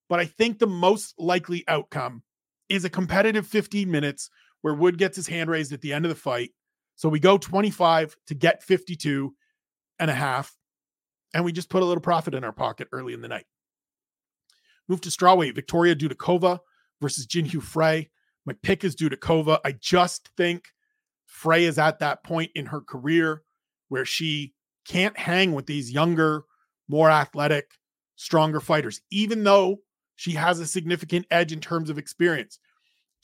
But 0.09 0.21
I 0.21 0.27
think 0.27 0.59
the 0.59 0.67
most 0.67 1.15
likely 1.19 1.65
outcome 1.69 2.23
is 2.69 2.85
a 2.85 2.91
competitive 2.91 3.47
15 3.47 3.91
minutes 3.91 4.29
where 4.61 4.75
Wood 4.75 4.99
gets 4.99 5.17
his 5.17 5.27
hand 5.27 5.49
raised 5.49 5.73
at 5.73 5.81
the 5.81 5.93
end 5.93 6.05
of 6.05 6.11
the 6.11 6.15
fight. 6.15 6.51
So 6.97 7.09
we 7.09 7.19
go 7.19 7.39
25 7.39 8.15
to 8.27 8.35
get 8.35 8.63
52 8.63 9.35
and 9.99 10.11
a 10.11 10.15
half. 10.15 10.55
And 11.33 11.45
we 11.45 11.53
just 11.53 11.71
put 11.71 11.83
a 11.83 11.87
little 11.87 12.03
profit 12.03 12.35
in 12.35 12.45
our 12.45 12.53
pocket 12.53 12.89
early 12.93 13.15
in 13.15 13.23
the 13.23 13.29
night. 13.29 13.47
Move 14.89 15.01
to 15.03 15.09
strawweight. 15.09 15.55
Victoria 15.55 15.95
Dudakova 15.95 16.59
versus 17.01 17.27
Jinh 17.27 17.51
Yu 17.53 17.61
Frey. 17.61 18.11
My 18.45 18.55
pick 18.63 18.85
is 18.85 18.97
Dudakova. 18.97 19.61
I 19.65 19.73
just 19.73 20.29
think 20.37 20.65
Frey 21.31 21.65
is 21.65 21.79
at 21.79 22.01
that 22.01 22.25
point 22.25 22.51
in 22.55 22.67
her 22.67 22.81
career 22.81 23.43
where 23.89 24.05
she 24.05 24.53
can't 24.87 25.17
hang 25.17 25.55
with 25.55 25.65
these 25.65 25.91
younger, 25.91 26.45
more 26.89 27.09
athletic, 27.09 27.71
stronger 28.17 28.61
fighters, 28.61 29.01
even 29.11 29.45
though 29.45 29.79
she 30.17 30.33
has 30.33 30.59
a 30.59 30.67
significant 30.67 31.25
edge 31.31 31.53
in 31.53 31.61
terms 31.61 31.89
of 31.89 31.99
experience. 31.99 32.59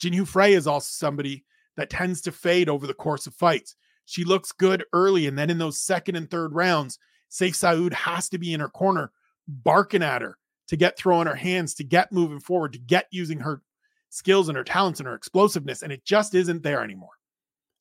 Jinh 0.01 0.13
Yu 0.13 0.25
Frey 0.25 0.53
is 0.53 0.67
also 0.67 0.87
somebody 0.89 1.43
that 1.75 1.89
tends 1.89 2.21
to 2.21 2.31
fade 2.31 2.69
over 2.69 2.87
the 2.87 2.93
course 2.93 3.27
of 3.27 3.35
fights. 3.35 3.75
She 4.05 4.23
looks 4.23 4.51
good 4.51 4.85
early, 4.93 5.27
and 5.27 5.37
then 5.37 5.49
in 5.49 5.57
those 5.57 5.81
second 5.81 6.15
and 6.15 6.31
third 6.31 6.53
rounds, 6.53 6.97
Sayif 7.29 7.55
Saud 7.55 7.93
has 7.93 8.29
to 8.29 8.37
be 8.37 8.53
in 8.53 8.61
her 8.61 8.69
corner, 8.69 9.11
barking 9.47 10.01
at 10.01 10.21
her 10.21 10.37
to 10.69 10.77
get 10.77 10.97
throwing 10.97 11.27
her 11.27 11.35
hands, 11.35 11.75
to 11.75 11.83
get 11.83 12.11
moving 12.11 12.39
forward, 12.39 12.73
to 12.73 12.79
get 12.79 13.07
using 13.11 13.41
her 13.41 13.61
skills 14.09 14.47
and 14.47 14.57
her 14.57 14.63
talents 14.63 14.99
and 14.99 15.07
her 15.07 15.15
explosiveness, 15.15 15.81
and 15.81 15.91
it 15.91 16.05
just 16.05 16.33
isn't 16.33 16.63
there 16.63 16.81
anymore. 16.81 17.16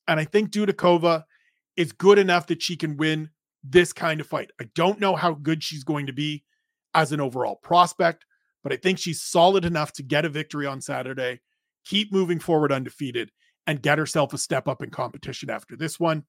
And 0.08 0.20
I 0.20 0.24
think 0.24 0.50
Dudakova 0.50 1.24
is 1.76 1.92
good 1.92 2.18
enough 2.18 2.46
that 2.46 2.62
she 2.62 2.76
can 2.76 2.96
win 2.96 3.30
this 3.62 3.92
kind 3.92 4.20
of 4.20 4.26
fight. 4.26 4.50
I 4.60 4.68
don't 4.74 5.00
know 5.00 5.16
how 5.16 5.34
good 5.34 5.62
she's 5.62 5.84
going 5.84 6.06
to 6.06 6.12
be 6.12 6.44
as 6.94 7.12
an 7.12 7.20
overall 7.20 7.56
prospect, 7.56 8.24
but 8.62 8.72
I 8.72 8.76
think 8.76 8.98
she's 8.98 9.22
solid 9.22 9.64
enough 9.64 9.92
to 9.94 10.02
get 10.02 10.24
a 10.24 10.28
victory 10.28 10.66
on 10.66 10.80
Saturday 10.80 11.40
keep 11.86 12.12
moving 12.12 12.40
forward 12.40 12.72
undefeated, 12.72 13.30
and 13.66 13.82
get 13.82 13.98
herself 13.98 14.34
a 14.34 14.38
step 14.38 14.68
up 14.68 14.82
in 14.82 14.90
competition 14.90 15.50
after 15.50 15.76
this 15.76 15.98
one. 15.98 16.24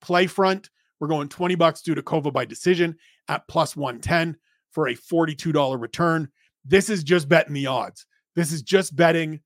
Play 0.00 0.26
front, 0.26 0.68
we're 0.98 1.08
going 1.08 1.28
20 1.28 1.54
bucks 1.54 1.82
Dudakova 1.82 2.32
by 2.32 2.44
decision 2.44 2.96
at 3.28 3.46
plus 3.48 3.76
110. 3.76 4.36
for 4.70 4.88
a 4.88 4.94
$42 4.94 5.78
return. 5.78 6.28
This 6.64 6.88
is 6.88 7.04
just 7.04 7.28
betting 7.28 7.52
the 7.52 7.66
odds. 7.66 8.06
This 8.34 8.52
is 8.52 8.62
just 8.62 8.96
betting 8.96 9.40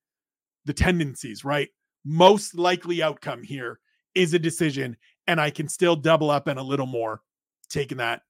the 0.65 0.73
tendencies, 0.73 1.45
right? 1.45 1.69
Most 2.09 2.55
likely 2.55 3.03
outcome 3.03 3.43
here 3.43 3.81
is 4.15 4.33
a 4.33 4.39
decision, 4.39 4.97
and 5.27 5.41
I 5.41 5.51
can 5.51 5.69
still 5.69 5.97
double 5.97 6.31
up 6.31 6.47
and 6.47 6.57
a 6.57 6.63
little 6.63 6.87
more 6.87 7.21
taking 7.69 7.99
that, 7.99 8.23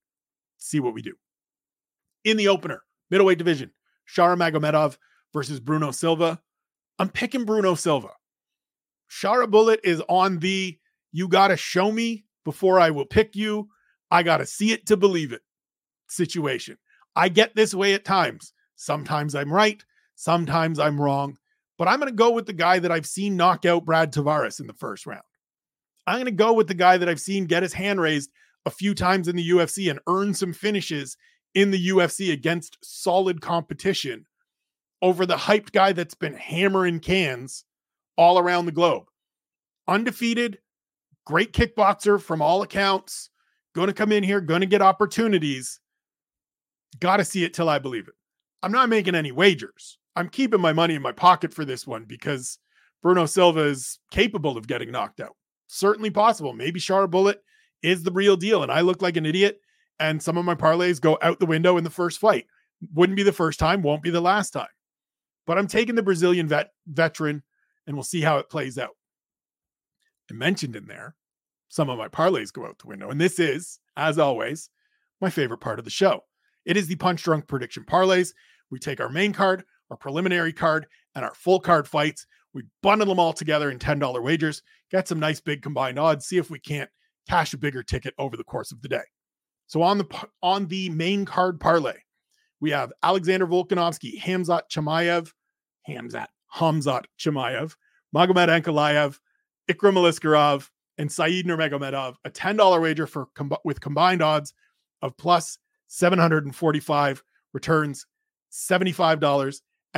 see 0.57 0.81
what 0.81 0.95
we 0.95 1.03
do. 1.03 1.13
In 2.25 2.39
the 2.39 2.49
opener, 2.49 2.83
middleweight 3.11 3.37
division, 3.37 3.71
Shara 4.09 4.35
Magomedov 4.35 4.97
versus 5.35 5.61
Bruno 5.61 5.91
Silva. 5.91 6.41
I'm 6.99 7.11
picking 7.11 7.45
Bruno 7.45 7.75
Silva. 7.75 8.13
Shara 9.11 9.49
Bullet 9.49 9.81
is 9.85 10.03
on 10.09 10.39
the 10.39 10.79
you 11.13 11.29
got 11.29 11.49
to 11.49 11.57
show 11.59 11.93
me 11.93 12.25
before 12.47 12.81
I 12.81 12.91
will 12.91 13.05
pick 13.05 13.37
you. 13.37 13.69
I 14.11 14.23
got 14.23 14.39
to 14.39 14.47
see 14.47 14.73
it 14.73 14.87
to 14.87 14.97
believe 14.97 15.33
it 15.33 15.43
situation. 16.09 16.79
I 17.15 17.29
get 17.29 17.55
this 17.55 17.75
way 17.75 17.93
at 17.95 18.05
times. 18.05 18.53
Sometimes 18.77 19.35
I'm 19.35 19.53
right, 19.53 19.85
sometimes 20.15 20.79
I'm 20.79 21.01
wrong, 21.01 21.37
but 21.79 21.89
I'm 21.89 21.99
going 21.99 22.11
to 22.11 22.17
go 22.17 22.31
with 22.31 22.47
the 22.47 22.53
guy 22.53 22.79
that 22.79 22.93
I've 22.93 23.07
seen 23.07 23.37
knock 23.37 23.65
out 23.65 23.85
Brad 23.85 24.13
Tavares 24.13 24.61
in 24.61 24.67
the 24.67 24.73
first 24.75 25.07
round. 25.07 25.23
I'm 26.07 26.17
going 26.17 26.27
to 26.27 26.31
go 26.31 26.53
with 26.53 26.69
the 26.69 26.75
guy 26.75 26.97
that 26.97 27.09
I've 27.09 27.21
seen 27.21 27.47
get 27.47 27.63
his 27.63 27.73
hand 27.73 28.01
raised 28.01 28.31
a 28.65 28.71
few 28.71 28.95
times 28.95 29.29
in 29.29 29.37
the 29.37 29.51
UFC 29.51 29.91
and 29.91 30.01
earn 30.07 30.35
some 30.35 30.53
finishes 30.53 31.17
in 31.55 31.71
the 31.71 31.89
UFC 31.89 32.33
against 32.33 32.79
solid 32.83 33.41
competition 33.41 34.27
over 35.03 35.27
the 35.27 35.37
hyped 35.37 35.73
guy 35.73 35.93
that's 35.93 36.15
been 36.15 36.35
hammering 36.35 37.01
cans 37.01 37.65
all 38.17 38.39
around 38.39 38.67
the 38.67 38.73
globe. 38.73 39.05
Undefeated, 39.89 40.59
great 41.25 41.53
kickboxer 41.53 42.21
from 42.21 42.41
all 42.43 42.63
accounts, 42.63 43.31
going 43.75 43.89
to 43.89 43.93
come 43.93 44.13
in 44.13 44.23
here, 44.23 44.41
going 44.41 44.61
to 44.61 44.67
get 44.67 44.83
opportunities. 44.83 45.81
Got 46.99 47.19
to 47.19 47.25
see 47.25 47.45
it 47.45 47.55
till 47.55 47.69
I 47.69 47.79
believe 47.79 48.09
it. 48.09 48.15
I'm 48.63 48.73
not 48.73 48.89
making 48.89 49.15
any 49.15 49.33
wagers. 49.33 49.99
I'm 50.17 50.29
keeping 50.31 50.61
my 50.61 50.73
money 50.73 50.95
in 50.95 51.03
my 51.03 51.13
pocket 51.13 51.53
for 51.53 51.65
this 51.65 51.87
one 51.87 52.05
because 52.05 52.59
Bruno 53.03 53.27
Silva 53.27 53.61
is 53.61 53.99
capable 54.11 54.57
of 54.57 54.67
getting 54.67 54.91
knocked 54.91 55.21
out. 55.21 55.37
Certainly 55.69 56.11
possible. 56.11 56.55
Maybe 56.55 56.81
Shara 56.81 57.11
Bullet 57.11 57.43
is 57.83 58.03
the 58.03 58.11
real 58.11 58.37
deal. 58.37 58.63
And 58.63 58.73
I 58.73 58.81
look 58.81 59.03
like 59.03 59.17
an 59.17 59.27
idiot. 59.27 59.61
And 59.99 60.23
some 60.23 60.37
of 60.37 60.45
my 60.45 60.55
parlays 60.55 61.01
go 61.01 61.19
out 61.23 61.39
the 61.39 61.47
window 61.47 61.77
in 61.77 61.85
the 61.85 61.91
first 61.91 62.19
fight. 62.19 62.47
Wouldn't 62.95 63.17
be 63.17 63.23
the 63.23 63.33
first 63.33 63.59
time, 63.59 63.83
won't 63.83 64.03
be 64.03 64.11
the 64.11 64.21
last 64.21 64.51
time. 64.51 64.67
But 65.47 65.59
I'm 65.59 65.67
taking 65.67 65.95
the 65.95 66.03
Brazilian 66.03 66.49
vet 66.49 66.71
veteran, 66.87 67.43
and 67.87 67.97
we'll 67.97 68.03
see 68.03 68.21
how 68.21 68.39
it 68.39 68.51
plays 68.51 68.77
out. 68.77 68.97
I 70.31 70.35
mentioned 70.35 70.77
in 70.77 70.87
there, 70.87 71.15
some 71.69 71.89
of 71.89 71.99
my 71.99 72.09
parlays 72.09 72.53
go 72.53 72.67
out 72.67 72.79
the 72.79 72.89
window. 72.89 73.11
And 73.11 73.21
this 73.21 73.39
is, 73.39 73.79
as 73.97 74.19
always, 74.19 74.71
my 75.21 75.31
favorite 75.31 75.61
part 75.61 75.79
of 75.79 75.85
the 75.85 75.91
show. 75.91 76.25
It 76.65 76.77
is 76.77 76.89
the 76.89 76.97
punch 76.97 77.23
drunk 77.23 77.47
prediction 77.47 77.85
parlays. 77.85 78.33
We 78.71 78.79
take 78.79 79.01
our 79.01 79.09
main 79.09 79.33
card, 79.33 79.65
our 79.91 79.97
preliminary 79.97 80.53
card, 80.53 80.87
and 81.15 81.25
our 81.25 81.35
full 81.35 81.61
card 81.61 81.89
fights. 81.89 82.27
We 82.55 82.63
bundle 82.83 83.09
them 83.09 83.19
all 83.19 83.33
together 83.33 83.71
in 83.71 83.79
$10 83.79 84.23
wagers, 84.23 84.63
get 84.91 85.09
some 85.09 85.21
nice 85.21 85.41
big 85.41 85.63
combined 85.63 85.99
odds, 85.99 86.27
see 86.27 86.39
if 86.39 86.51
we 86.51 86.59
can't 86.59 86.91
cash 87.29 87.53
a 87.53 87.59
bigger 87.59 87.83
ticket 87.83 88.15
over 88.19 88.37
the 88.37 88.45
course 88.45 88.73
of 88.73 88.81
the 88.83 88.89
day. 88.89 89.03
So 89.67 89.83
on 89.83 89.99
the 89.99 90.07
on 90.43 90.67
the 90.67 90.91
main 90.91 91.25
card 91.25 91.61
parlay, 91.61 91.99
we 92.61 92.71
have 92.71 92.93
Alexander 93.03 93.47
Volkanovski, 93.47 94.21
Hamzat 94.21 94.63
Chimaev, 94.71 95.33
Hamzat 95.89 96.29
Hamzat 96.55 97.05
Chimaev, 97.19 97.75
Magomed 98.15 98.49
Ankalaev, 98.49 99.19
Ikram 99.69 99.95
Aliskerov, 99.95 100.69
and 100.99 101.11
Saeed 101.11 101.47
Nurmagomedov, 101.47 102.15
a 102.25 102.31
$10 102.31 102.81
wager 102.81 103.07
for 103.07 103.29
with 103.65 103.81
combined 103.81 104.23
odds 104.23 104.55
of 105.03 105.17
plus 105.17 105.59
745 105.89 107.23
returns 107.53 108.07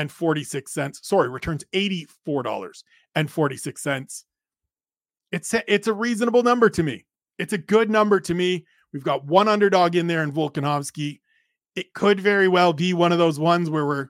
$75.46. 0.06 1.04
Sorry, 1.04 1.28
returns 1.28 1.64
$84.46. 1.72 4.24
It's 5.30 5.52
a, 5.54 5.72
it's 5.72 5.86
a 5.86 5.92
reasonable 5.92 6.42
number 6.42 6.68
to 6.70 6.82
me. 6.82 7.04
It's 7.38 7.52
a 7.52 7.58
good 7.58 7.90
number 7.90 8.18
to 8.20 8.32
me. 8.34 8.64
We've 8.92 9.04
got 9.04 9.26
one 9.26 9.48
underdog 9.48 9.96
in 9.96 10.06
there 10.06 10.22
in 10.22 10.32
Volkanovski. 10.32 11.20
It 11.76 11.92
could 11.94 12.20
very 12.20 12.48
well 12.48 12.72
be 12.72 12.94
one 12.94 13.12
of 13.12 13.18
those 13.18 13.38
ones 13.38 13.70
where 13.70 13.86
we're 13.86 14.08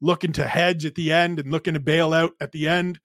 looking 0.00 0.32
to 0.32 0.46
hedge 0.46 0.84
at 0.84 0.94
the 0.94 1.12
end 1.12 1.38
and 1.38 1.52
looking 1.52 1.74
to 1.74 1.80
bail 1.80 2.12
out 2.12 2.32
at 2.40 2.52
the 2.52 2.68
end. 2.68 3.00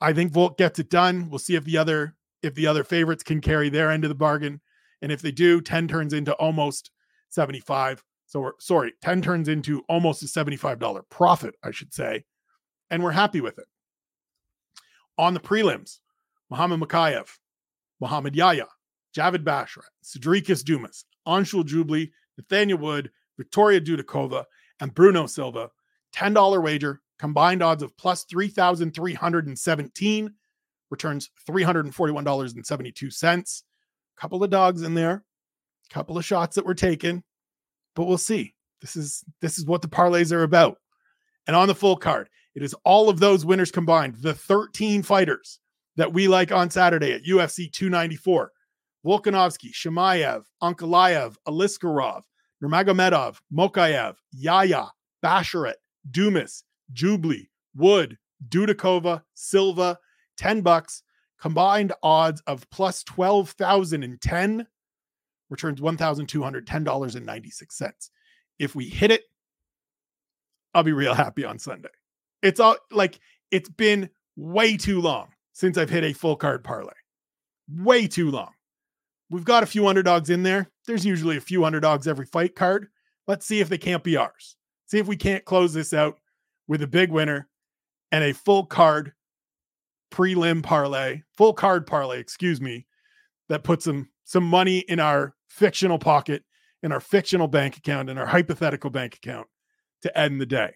I 0.00 0.12
think 0.12 0.32
Volk 0.32 0.58
gets 0.58 0.78
it 0.78 0.90
done. 0.90 1.30
We'll 1.30 1.38
see 1.38 1.54
if 1.54 1.64
the 1.64 1.78
other 1.78 2.16
if 2.42 2.54
the 2.54 2.66
other 2.66 2.82
favorites 2.82 3.22
can 3.22 3.40
carry 3.40 3.68
their 3.68 3.90
end 3.90 4.04
of 4.04 4.08
the 4.08 4.16
bargain. 4.16 4.60
And 5.00 5.12
if 5.12 5.22
they 5.22 5.30
do, 5.30 5.60
10 5.60 5.86
turns 5.86 6.12
into 6.12 6.32
almost 6.34 6.90
75. 7.28 8.02
So 8.32 8.40
we're 8.40 8.52
sorry, 8.60 8.94
10 9.02 9.20
turns 9.20 9.46
into 9.46 9.82
almost 9.90 10.22
a 10.22 10.26
$75 10.26 11.02
profit, 11.10 11.54
I 11.62 11.70
should 11.70 11.92
say. 11.92 12.24
And 12.88 13.02
we're 13.02 13.10
happy 13.10 13.42
with 13.42 13.58
it. 13.58 13.66
On 15.18 15.34
the 15.34 15.40
prelims, 15.40 15.98
Muhammad 16.48 16.80
Mokaev, 16.80 17.28
Muhammad 18.00 18.34
Yahya, 18.34 18.68
Javid 19.14 19.44
Basharat, 19.44 19.90
Sedriques 20.02 20.64
Dumas, 20.64 21.04
Anshul 21.28 21.62
Jubli, 21.62 22.10
Nathaniel 22.38 22.78
Wood, 22.78 23.10
Victoria 23.36 23.82
Dudakova, 23.82 24.46
and 24.80 24.94
Bruno 24.94 25.26
Silva. 25.26 25.68
$10 26.16 26.62
wager, 26.62 27.02
combined 27.18 27.62
odds 27.62 27.82
of 27.82 27.94
plus 27.98 28.24
3,317, 28.24 30.30
returns 30.90 31.28
$341.72. 31.46 33.62
Couple 34.16 34.42
of 34.42 34.48
dogs 34.48 34.80
in 34.80 34.94
there, 34.94 35.22
couple 35.90 36.16
of 36.16 36.24
shots 36.24 36.56
that 36.56 36.64
were 36.64 36.74
taken, 36.74 37.22
but 37.94 38.04
we'll 38.04 38.18
see. 38.18 38.54
This 38.80 38.96
is 38.96 39.24
this 39.40 39.58
is 39.58 39.66
what 39.66 39.82
the 39.82 39.88
parlays 39.88 40.32
are 40.32 40.42
about. 40.42 40.78
And 41.46 41.56
on 41.56 41.68
the 41.68 41.74
full 41.74 41.96
card, 41.96 42.28
it 42.54 42.62
is 42.62 42.74
all 42.84 43.08
of 43.08 43.20
those 43.20 43.44
winners 43.44 43.70
combined, 43.70 44.16
the 44.16 44.34
13 44.34 45.02
fighters 45.02 45.58
that 45.96 46.12
we 46.12 46.28
like 46.28 46.52
on 46.52 46.70
Saturday 46.70 47.12
at 47.12 47.24
UFC 47.24 47.70
294. 47.70 48.50
Volkanovski, 49.04 49.72
Chimaev, 49.72 50.44
Ankalaev, 50.62 51.36
Aliskerov, 51.46 52.22
Nurmagomedov, 52.62 53.38
Mokaev, 53.52 54.14
Yahya, 54.30 54.90
Basharat, 55.24 55.74
Dumas, 56.08 56.62
Jubli, 56.92 57.48
Wood, 57.74 58.16
Dudakova, 58.48 59.22
Silva, 59.34 59.98
10 60.36 60.60
bucks, 60.62 61.02
combined 61.40 61.92
odds 62.02 62.40
of 62.46 62.68
plus 62.70 63.02
12,010 63.02 64.66
returns 65.52 65.80
$1,210.96. 65.80 68.10
If 68.58 68.74
we 68.74 68.88
hit 68.88 69.12
it, 69.12 69.22
I'll 70.74 70.82
be 70.82 70.92
real 70.92 71.14
happy 71.14 71.44
on 71.44 71.58
Sunday. 71.58 71.90
It's 72.42 72.58
all 72.58 72.76
like 72.90 73.20
it's 73.50 73.68
been 73.68 74.08
way 74.36 74.76
too 74.76 75.00
long 75.00 75.28
since 75.52 75.78
I've 75.78 75.90
hit 75.90 76.04
a 76.04 76.12
full 76.12 76.36
card 76.36 76.64
parlay. 76.64 76.92
Way 77.70 78.08
too 78.08 78.30
long. 78.30 78.52
We've 79.30 79.44
got 79.44 79.62
a 79.62 79.66
few 79.66 79.86
underdogs 79.86 80.30
in 80.30 80.42
there. 80.42 80.70
There's 80.86 81.06
usually 81.06 81.36
a 81.36 81.42
few 81.42 81.64
underdogs 81.64 82.08
every 82.08 82.26
fight 82.26 82.56
card. 82.56 82.88
Let's 83.28 83.46
see 83.46 83.60
if 83.60 83.68
they 83.68 83.78
can't 83.78 84.02
be 84.02 84.16
ours. 84.16 84.56
See 84.86 84.98
if 84.98 85.06
we 85.06 85.16
can't 85.16 85.44
close 85.44 85.72
this 85.72 85.94
out 85.94 86.18
with 86.66 86.82
a 86.82 86.86
big 86.86 87.10
winner 87.10 87.48
and 88.10 88.24
a 88.24 88.34
full 88.34 88.66
card 88.66 89.12
prelim 90.10 90.62
parlay, 90.62 91.22
full 91.36 91.54
card 91.54 91.86
parlay, 91.86 92.18
excuse 92.18 92.60
me, 92.60 92.86
that 93.48 93.64
puts 93.64 93.84
some 93.84 94.08
some 94.24 94.44
money 94.44 94.78
in 94.78 95.00
our 95.00 95.34
fictional 95.48 95.98
pocket, 95.98 96.44
in 96.82 96.92
our 96.92 97.00
fictional 97.00 97.48
bank 97.48 97.76
account, 97.76 98.10
in 98.10 98.18
our 98.18 98.26
hypothetical 98.26 98.90
bank 98.90 99.16
account 99.16 99.46
to 100.02 100.18
end 100.18 100.40
the 100.40 100.46
day. 100.46 100.74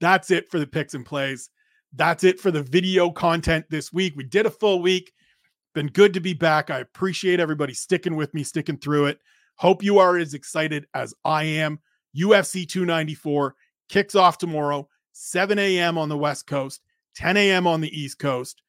That's 0.00 0.30
it 0.30 0.50
for 0.50 0.58
the 0.58 0.66
picks 0.66 0.94
and 0.94 1.04
plays. 1.04 1.50
That's 1.94 2.24
it 2.24 2.40
for 2.40 2.50
the 2.50 2.62
video 2.62 3.10
content 3.10 3.66
this 3.70 3.92
week. 3.92 4.14
We 4.16 4.24
did 4.24 4.46
a 4.46 4.50
full 4.50 4.82
week. 4.82 5.12
Been 5.74 5.88
good 5.88 6.14
to 6.14 6.20
be 6.20 6.34
back. 6.34 6.70
I 6.70 6.78
appreciate 6.78 7.40
everybody 7.40 7.74
sticking 7.74 8.16
with 8.16 8.32
me, 8.34 8.42
sticking 8.42 8.78
through 8.78 9.06
it. 9.06 9.18
Hope 9.56 9.82
you 9.82 9.98
are 9.98 10.18
as 10.18 10.34
excited 10.34 10.86
as 10.94 11.14
I 11.24 11.44
am. 11.44 11.80
UFC 12.16 12.68
294 12.68 13.54
kicks 13.88 14.14
off 14.14 14.38
tomorrow, 14.38 14.88
7 15.12 15.58
a.m. 15.58 15.98
on 15.98 16.08
the 16.08 16.16
West 16.16 16.46
Coast, 16.46 16.80
10 17.16 17.36
a.m. 17.36 17.66
on 17.66 17.80
the 17.80 17.98
East 17.98 18.18
Coast. 18.18 18.62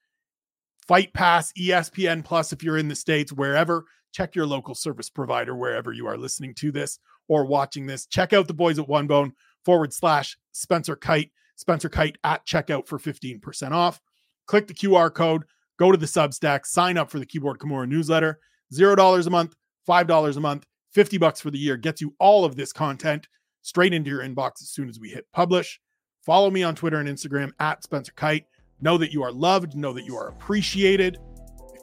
Fight 0.88 1.14
Pass, 1.14 1.52
ESPN 1.54 2.24
Plus, 2.24 2.54
if 2.54 2.64
you're 2.64 2.78
in 2.78 2.88
the 2.88 2.96
States, 2.96 3.34
wherever, 3.34 3.86
check 4.14 4.36
your 4.36 4.46
local 4.46 4.74
service 4.74 5.10
provider, 5.10 5.56
wherever 5.56 5.92
you 5.92 6.08
are 6.08 6.18
listening 6.18 6.54
to 6.56 6.72
this 6.72 7.00
or 7.28 7.46
watching 7.46 7.86
this. 7.86 8.06
Check 8.06 8.32
out 8.32 8.48
the 8.48 8.54
boys 8.54 8.80
at 8.80 8.88
One 8.88 9.08
Bone 9.08 9.34
forward 9.66 9.94
slash 9.94 10.38
Spencer 10.54 10.96
Kyte, 10.96 11.32
Spencer 11.56 11.90
Kyte 11.90 12.16
at 12.24 12.46
checkout 12.46 12.88
for 12.88 12.98
15% 12.98 13.72
off. 13.72 14.00
Click 14.46 14.68
the 14.68 14.74
QR 14.74 15.14
code, 15.14 15.44
go 15.78 15.92
to 15.92 15.98
the 15.98 16.06
Substack, 16.06 16.66
sign 16.66 16.98
up 16.98 17.12
for 17.12 17.20
the 17.20 17.26
Keyboard 17.26 17.60
Kimura 17.60 17.88
newsletter. 17.88 18.40
$0 18.74 19.28
a 19.28 19.30
month, 19.30 19.56
$5 19.88 20.38
a 20.38 20.40
month, 20.40 20.66
50 20.94 21.18
bucks 21.18 21.42
for 21.42 21.52
the 21.52 21.60
year 21.60 21.78
gets 21.78 22.02
you 22.02 22.16
all 22.20 22.46
of 22.46 22.56
this 22.56 22.72
content 22.72 23.28
straight 23.62 23.94
into 23.94 24.10
your 24.10 24.22
inbox 24.22 24.62
as 24.62 24.70
soon 24.70 24.88
as 24.88 25.00
we 25.00 25.10
hit 25.10 25.26
publish. 25.34 25.82
Follow 26.26 26.50
me 26.50 26.64
on 26.64 26.76
Twitter 26.76 26.98
and 26.98 27.10
Instagram 27.10 27.52
at 27.60 27.84
Spencer 27.84 28.14
Kyte. 28.14 28.46
Know 28.80 28.98
that 28.98 29.12
you 29.12 29.24
are 29.24 29.32
loved, 29.32 29.76
know 29.76 29.94
that 29.94 30.06
you 30.06 30.16
are 30.18 30.28
appreciated. 30.30 31.20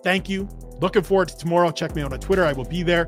Thank 0.03 0.28
you. 0.28 0.49
Looking 0.80 1.03
forward 1.03 1.28
to 1.28 1.36
tomorrow. 1.36 1.70
Check 1.70 1.97
me 1.97 2.03
out 2.03 2.12
on 2.12 2.20
Twitter. 2.20 2.45
I 2.45 2.53
will 2.53 2.64
be 2.64 2.82
there 2.82 3.07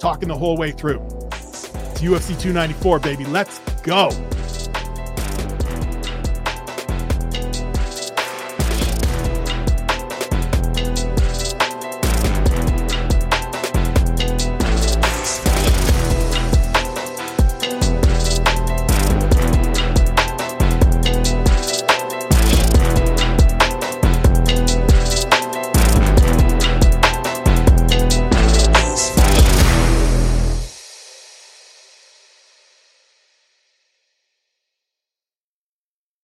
talking 0.00 0.28
the 0.28 0.38
whole 0.38 0.56
way 0.56 0.70
through. 0.72 1.00
It's 1.32 1.68
UFC 2.00 2.38
294, 2.40 2.98
baby. 3.00 3.24
Let's 3.26 3.58
go. 3.82 4.10